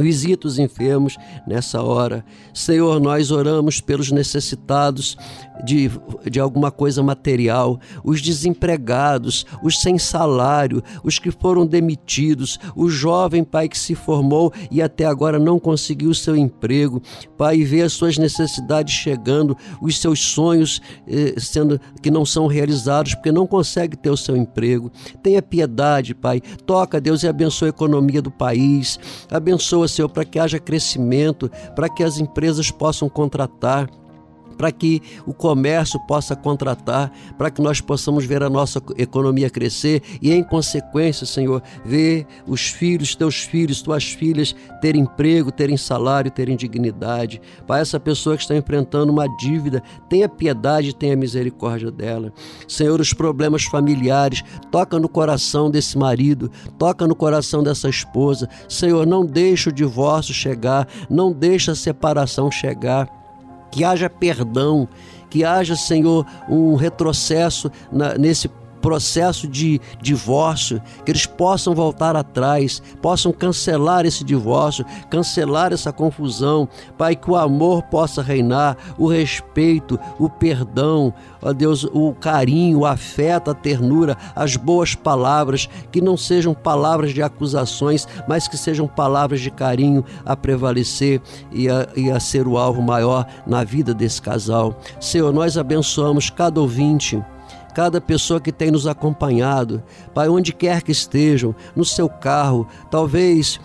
Visita 0.00 0.46
os 0.46 0.58
enfermos 0.58 1.18
nessa 1.46 1.82
hora. 1.82 2.24
Senhor, 2.54 2.98
nós 2.98 3.30
oramos 3.30 3.82
pelos 3.82 4.10
necessitados 4.10 5.14
de, 5.64 5.90
de 6.30 6.40
alguma 6.40 6.70
coisa 6.70 7.02
material, 7.02 7.78
os 8.04 8.20
desempregados, 8.20 9.46
os 9.62 9.80
sem 9.80 9.98
salário, 9.98 10.82
os 11.04 11.18
que 11.18 11.30
foram 11.30 11.66
demitidos, 11.66 12.58
o 12.74 12.88
jovem 12.88 13.44
pai 13.44 13.68
que 13.68 13.78
se 13.78 13.94
formou 13.94 14.52
e 14.70 14.82
até 14.82 15.04
agora 15.04 15.38
não 15.38 15.58
conseguiu 15.58 16.12
seu 16.14 16.36
emprego. 16.36 17.02
Pai, 17.36 17.62
vê 17.62 17.82
as 17.82 17.92
suas 17.92 18.18
necessidades 18.18 18.94
chegando, 18.94 19.56
os 19.80 19.98
seus 19.98 20.20
sonhos 20.20 20.80
eh, 21.06 21.34
sendo 21.38 21.80
que 22.02 22.10
não 22.10 22.24
são 22.24 22.46
realizados 22.46 23.14
porque 23.14 23.32
não 23.32 23.46
consegue 23.46 23.96
ter 23.96 24.10
o 24.10 24.16
seu 24.16 24.36
emprego. 24.36 24.90
Tenha 25.22 25.42
piedade, 25.42 26.14
Pai. 26.14 26.40
Toca, 26.66 27.00
Deus, 27.00 27.22
e 27.22 27.28
abençoa 27.28 27.68
a 27.68 27.70
economia 27.70 28.22
do 28.22 28.30
país. 28.30 28.98
Abençoa, 29.30 29.88
Senhor, 29.88 30.08
para 30.08 30.24
que 30.24 30.38
haja 30.38 30.58
crescimento, 30.58 31.50
para 31.74 31.88
que 31.88 32.02
as 32.02 32.18
empresas 32.18 32.70
possam 32.70 33.08
contratar 33.08 33.88
para 34.60 34.70
que 34.70 35.00
o 35.24 35.32
comércio 35.32 35.98
possa 36.00 36.36
contratar, 36.36 37.10
para 37.38 37.50
que 37.50 37.62
nós 37.62 37.80
possamos 37.80 38.26
ver 38.26 38.42
a 38.42 38.50
nossa 38.50 38.78
economia 38.98 39.48
crescer 39.48 40.02
e, 40.20 40.30
em 40.30 40.44
consequência, 40.44 41.24
Senhor, 41.24 41.62
ver 41.82 42.26
os 42.46 42.68
filhos, 42.68 43.14
teus 43.14 43.36
filhos, 43.36 43.80
tuas 43.80 44.04
filhas 44.04 44.54
terem 44.82 45.00
emprego, 45.00 45.50
terem 45.50 45.78
salário, 45.78 46.30
terem 46.30 46.58
dignidade. 46.58 47.40
Para 47.66 47.80
essa 47.80 47.98
pessoa 47.98 48.36
que 48.36 48.42
está 48.42 48.54
enfrentando 48.54 49.10
uma 49.10 49.26
dívida, 49.38 49.82
tenha 50.10 50.28
piedade, 50.28 50.94
tenha 50.94 51.16
misericórdia 51.16 51.90
dela. 51.90 52.30
Senhor, 52.68 53.00
os 53.00 53.14
problemas 53.14 53.64
familiares, 53.64 54.42
toca 54.70 54.98
no 54.98 55.08
coração 55.08 55.70
desse 55.70 55.96
marido, 55.96 56.50
toca 56.78 57.06
no 57.06 57.14
coração 57.14 57.62
dessa 57.62 57.88
esposa. 57.88 58.46
Senhor, 58.68 59.06
não 59.06 59.24
deixa 59.24 59.70
o 59.70 59.72
divórcio 59.72 60.34
chegar, 60.34 60.86
não 61.08 61.32
deixa 61.32 61.72
a 61.72 61.74
separação 61.74 62.50
chegar 62.50 63.19
que 63.70 63.84
haja 63.84 64.10
perdão, 64.10 64.88
que 65.28 65.44
haja, 65.44 65.76
Senhor, 65.76 66.26
um 66.48 66.74
retrocesso 66.74 67.70
na, 67.92 68.18
nesse 68.18 68.48
processo 68.80 69.46
de 69.46 69.80
divórcio, 70.00 70.80
que 71.04 71.12
eles 71.12 71.26
possam 71.26 71.74
voltar 71.74 72.16
atrás, 72.16 72.82
possam 73.00 73.32
cancelar 73.32 74.06
esse 74.06 74.24
divórcio, 74.24 74.84
cancelar 75.10 75.72
essa 75.72 75.92
confusão, 75.92 76.68
Pai, 76.96 77.14
que 77.14 77.30
o 77.30 77.36
amor 77.36 77.82
possa 77.84 78.22
reinar, 78.22 78.76
o 78.98 79.06
respeito, 79.06 79.98
o 80.18 80.28
perdão, 80.28 81.12
ó 81.42 81.52
Deus, 81.52 81.84
o 81.84 82.12
carinho, 82.14 82.80
o 82.80 82.86
afeto, 82.86 83.50
a 83.50 83.54
ternura, 83.54 84.16
as 84.34 84.56
boas 84.56 84.94
palavras, 84.94 85.68
que 85.90 86.00
não 86.00 86.16
sejam 86.16 86.54
palavras 86.54 87.12
de 87.12 87.22
acusações, 87.22 88.06
mas 88.28 88.48
que 88.48 88.56
sejam 88.56 88.86
palavras 88.86 89.40
de 89.40 89.50
carinho 89.50 90.04
a 90.24 90.36
prevalecer 90.36 91.20
e 91.52 91.68
a, 91.68 91.88
e 91.96 92.10
a 92.10 92.18
ser 92.20 92.46
o 92.46 92.56
alvo 92.56 92.82
maior 92.82 93.26
na 93.46 93.64
vida 93.64 93.94
desse 93.94 94.20
casal. 94.20 94.78
Senhor, 95.00 95.32
nós 95.32 95.56
abençoamos 95.56 96.30
cada 96.30 96.60
ouvinte 96.60 97.22
cada 97.70 98.00
pessoa 98.00 98.40
que 98.40 98.52
tem 98.52 98.70
nos 98.70 98.86
acompanhado, 98.86 99.82
Pai, 100.14 100.28
onde 100.28 100.52
quer 100.52 100.82
que 100.82 100.92
estejam, 100.92 101.54
no 101.74 101.84
seu 101.84 102.08
carro, 102.08 102.66
talvez 102.90 103.60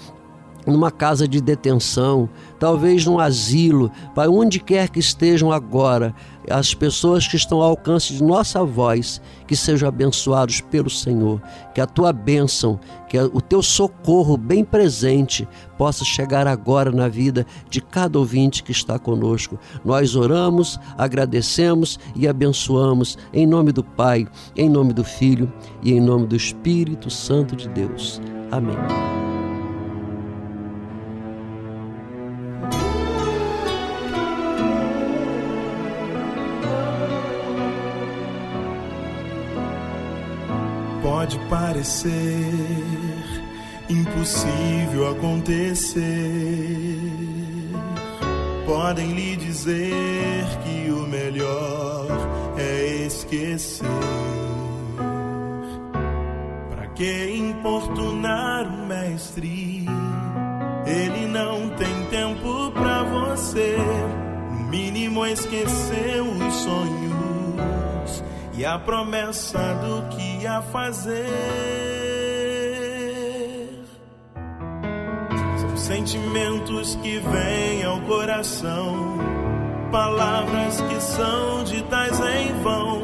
numa 0.66 0.92
casa 0.92 1.28
de 1.28 1.40
detenção, 1.42 2.30
talvez 2.60 3.06
num 3.06 3.20
asilo, 3.20 3.92
Pai, 4.14 4.28
onde 4.28 4.60
quer 4.60 4.90
que 4.90 5.00
estejam 5.00 5.52
agora, 5.52 6.14
as 6.50 6.74
pessoas 6.74 7.28
que 7.28 7.36
estão 7.36 7.62
ao 7.62 7.70
alcance 7.70 8.14
de 8.14 8.24
nossa 8.24 8.64
voz, 8.64 9.22
que 9.48 9.56
sejam 9.56 9.88
abençoados 9.88 10.62
pelo 10.62 10.90
Senhor, 10.90 11.42
que 11.74 11.82
a 11.82 11.86
tua 11.86 12.14
bênção, 12.14 12.80
que 13.08 13.18
o 13.18 13.42
teu 13.42 13.62
socorro 13.62 14.38
bem 14.38 14.64
presente 14.64 15.48
possa 15.78 16.04
chegar 16.04 16.48
agora 16.48 16.92
na 16.92 17.08
vida 17.08 17.46
de 17.70 17.82
cada 17.82 18.20
ouvinte 18.20 18.64
que 18.64 18.72
está 18.72 18.98
conosco. 19.00 19.60
Nós 19.84 20.16
oramos, 20.16 20.80
agradecemos 20.98 22.00
e 22.16 22.28
abençoamos 22.28 23.18
em 23.34 23.46
nome 23.46 23.72
do 23.72 23.84
Pai, 23.84 24.28
em 24.56 24.70
nome 24.70 24.94
do 24.94 25.04
Filho 25.04 25.52
e 25.82 25.94
em 25.94 26.02
nome 26.02 26.28
do 26.28 26.36
Espírito 26.36 27.10
Santo 27.10 27.56
de 27.56 27.68
Deus. 27.70 28.22
Amém. 28.52 29.35
Pode 41.26 41.40
parecer 41.50 42.14
impossível 43.90 45.10
acontecer. 45.10 46.04
Podem 48.68 49.12
lhe 49.14 49.36
dizer 49.36 50.46
que 50.64 50.92
o 50.92 51.08
melhor 51.08 52.08
é 52.60 53.06
esquecer. 53.08 53.88
Para 56.70 56.88
que 56.90 57.36
importunar 57.38 58.68
o 58.68 58.86
mestre? 58.86 59.86
Ele 60.86 61.28
não 61.28 61.70
tem 61.70 62.06
tempo 62.12 62.72
para 62.72 63.04
você. 63.04 63.78
No 64.52 64.70
mínimo 64.70 65.26
esqueceu 65.26 66.24
os 66.24 66.54
sonhos 66.54 67.35
e 68.58 68.66
a 68.66 68.80
promessa 68.80 69.60
do 69.76 70.08
que 70.16 70.48
a 70.48 70.62
fazer. 70.62 71.26
São 75.60 75.78
sentimentos 75.78 76.96
que 76.96 77.20
vêm 77.20 77.84
ao 77.84 78.00
coração, 78.02 79.18
palavras 79.92 80.82
que 80.82 81.02
são 81.02 81.64
ditas 81.64 82.20
em 82.20 82.54
vão. 82.62 83.02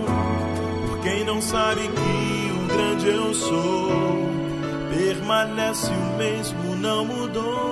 Por 0.88 1.00
quem 1.00 1.26
não 1.26 1.42
sabe 1.42 1.82
que 1.82 2.52
o 2.52 2.68
grande 2.74 3.08
eu 3.08 3.34
sou 3.34 3.92
permanece 4.92 5.92
o 5.92 6.18
mesmo, 6.18 6.76
não 6.76 7.06
mudou. 7.06 7.71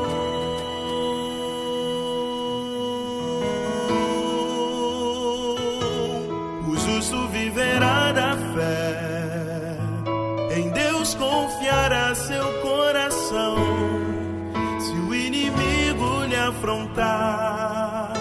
Afrontar, 16.59 18.13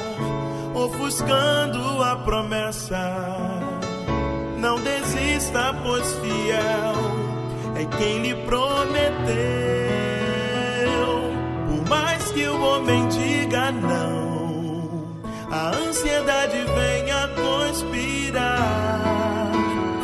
ofuscando 0.73 2.03
a 2.05 2.17
promessa. 2.17 3.27
Não 4.59 4.81
desista, 4.81 5.75
pois 5.83 6.07
fiel 6.21 6.95
é 7.77 7.85
quem 7.97 8.23
lhe 8.23 8.35
prometeu. 8.47 9.29
Por 11.69 11.89
mais 11.89 12.31
que 12.31 12.47
o 12.47 12.63
homem 12.63 13.09
diga 13.09 13.73
não, 13.73 15.21
a 15.51 15.71
ansiedade 15.77 16.59
venha 16.59 17.29
conspirar. 17.35 18.63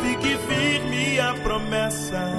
Fique 0.01 0.37
firme 0.37 1.19
a 1.19 1.33
promessa. 1.35 2.34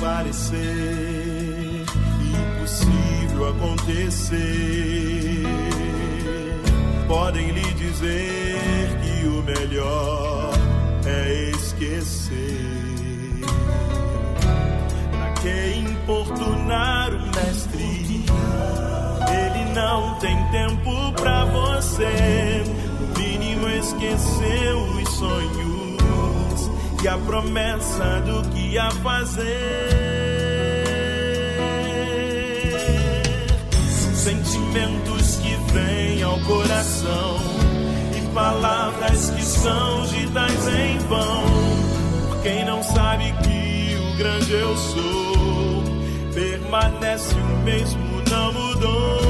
Parecer 0.00 1.84
impossível 2.20 3.48
acontecer. 3.48 4.38
Podem 7.06 7.50
lhe 7.50 7.72
dizer 7.74 8.98
que 9.02 9.26
o 9.26 9.42
melhor 9.42 10.50
é 11.06 11.50
esquecer. 11.50 12.36
Pra 15.10 15.32
que 15.40 15.78
importunar 15.78 17.14
o 17.14 17.20
mestre? 17.36 18.24
Ele 19.30 19.72
não 19.74 20.18
tem 20.18 20.36
tempo 20.50 21.12
pra 21.12 21.44
você. 21.46 22.64
No 23.00 23.06
mínimo 23.18 23.68
esqueceu 23.68 24.78
os 24.80 25.08
sonhos 25.14 25.68
e 27.02 27.08
a 27.08 27.16
promessa 27.16 28.20
do 28.22 28.42
que 28.50 28.57
ia 28.72 28.90
fazer. 28.90 29.48
Sentimentos 34.14 35.36
que 35.36 35.56
vêm 35.72 36.22
ao 36.22 36.38
coração 36.40 37.38
e 38.16 38.34
palavras 38.34 39.30
que 39.30 39.42
são 39.42 40.02
ditas 40.06 40.68
em 40.68 40.98
vão. 41.08 41.44
Por 42.28 42.42
quem 42.42 42.64
não 42.64 42.82
sabe 42.82 43.32
que 43.42 43.96
o 43.96 44.16
grande 44.18 44.52
eu 44.52 44.76
sou 44.76 45.28
permanece 46.34 47.34
o 47.34 47.64
mesmo, 47.64 48.22
não 48.30 48.52
mudou. 48.52 49.27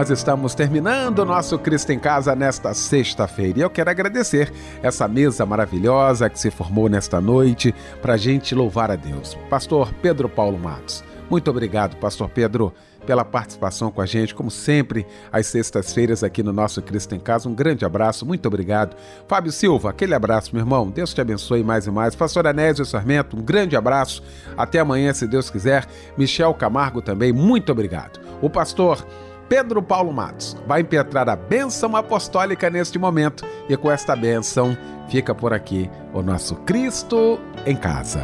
Nós 0.00 0.08
estamos 0.08 0.54
terminando 0.54 1.18
o 1.18 1.24
nosso 1.26 1.58
Cristo 1.58 1.92
em 1.92 1.98
Casa 1.98 2.34
nesta 2.34 2.72
sexta-feira. 2.72 3.58
E 3.58 3.60
eu 3.60 3.68
quero 3.68 3.90
agradecer 3.90 4.50
essa 4.82 5.06
mesa 5.06 5.44
maravilhosa 5.44 6.30
que 6.30 6.40
se 6.40 6.50
formou 6.50 6.88
nesta 6.88 7.20
noite 7.20 7.74
para 8.00 8.14
a 8.14 8.16
gente 8.16 8.54
louvar 8.54 8.90
a 8.90 8.96
Deus. 8.96 9.36
Pastor 9.50 9.92
Pedro 10.00 10.26
Paulo 10.26 10.58
Matos. 10.58 11.04
Muito 11.28 11.50
obrigado, 11.50 11.96
Pastor 11.96 12.30
Pedro, 12.30 12.72
pela 13.04 13.26
participação 13.26 13.90
com 13.90 14.00
a 14.00 14.06
gente, 14.06 14.34
como 14.34 14.50
sempre, 14.50 15.06
às 15.30 15.48
sextas-feiras 15.48 16.24
aqui 16.24 16.42
no 16.42 16.52
nosso 16.52 16.80
Cristo 16.80 17.14
em 17.14 17.20
Casa. 17.20 17.46
Um 17.46 17.54
grande 17.54 17.84
abraço, 17.84 18.24
muito 18.24 18.46
obrigado. 18.46 18.96
Fábio 19.28 19.52
Silva, 19.52 19.90
aquele 19.90 20.14
abraço, 20.14 20.54
meu 20.54 20.62
irmão. 20.62 20.88
Deus 20.88 21.12
te 21.12 21.20
abençoe 21.20 21.62
mais 21.62 21.86
e 21.86 21.90
mais. 21.90 22.14
Pastor 22.14 22.46
Anésio 22.46 22.86
Sarmento, 22.86 23.36
um 23.36 23.42
grande 23.42 23.76
abraço. 23.76 24.22
Até 24.56 24.78
amanhã, 24.78 25.12
se 25.12 25.26
Deus 25.26 25.50
quiser. 25.50 25.86
Michel 26.16 26.54
Camargo 26.54 27.02
também, 27.02 27.34
muito 27.34 27.70
obrigado. 27.70 28.18
O 28.40 28.48
pastor 28.48 29.04
Pedro 29.50 29.82
Paulo 29.82 30.12
Matos 30.12 30.56
vai 30.64 30.80
impetrar 30.80 31.28
a 31.28 31.34
bênção 31.34 31.96
apostólica 31.96 32.70
neste 32.70 33.00
momento 33.00 33.44
e 33.68 33.76
com 33.76 33.90
esta 33.90 34.14
bênção 34.14 34.78
fica 35.08 35.34
por 35.34 35.52
aqui 35.52 35.90
o 36.14 36.22
nosso 36.22 36.54
Cristo 36.54 37.36
em 37.66 37.74
casa. 37.74 38.22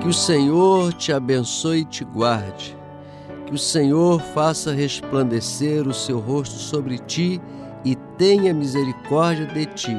Que 0.00 0.08
o 0.08 0.14
Senhor 0.14 0.94
te 0.94 1.12
abençoe 1.12 1.80
e 1.80 1.84
te 1.84 2.04
guarde. 2.04 2.74
Que 3.44 3.52
o 3.54 3.58
Senhor 3.58 4.18
faça 4.18 4.72
resplandecer 4.72 5.86
o 5.86 5.92
seu 5.92 6.18
rosto 6.18 6.54
sobre 6.54 6.98
ti 6.98 7.38
e 7.84 7.94
tenha 8.16 8.54
misericórdia 8.54 9.44
de 9.44 9.66
ti. 9.66 9.96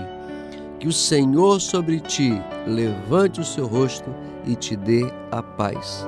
Que 0.79 0.87
o 0.87 0.91
Senhor 0.91 1.61
sobre 1.61 1.99
ti 1.99 2.41
levante 2.65 3.39
o 3.39 3.45
seu 3.45 3.67
rosto 3.67 4.09
e 4.43 4.55
te 4.55 4.75
dê 4.75 5.07
a 5.31 5.43
paz. 5.43 6.07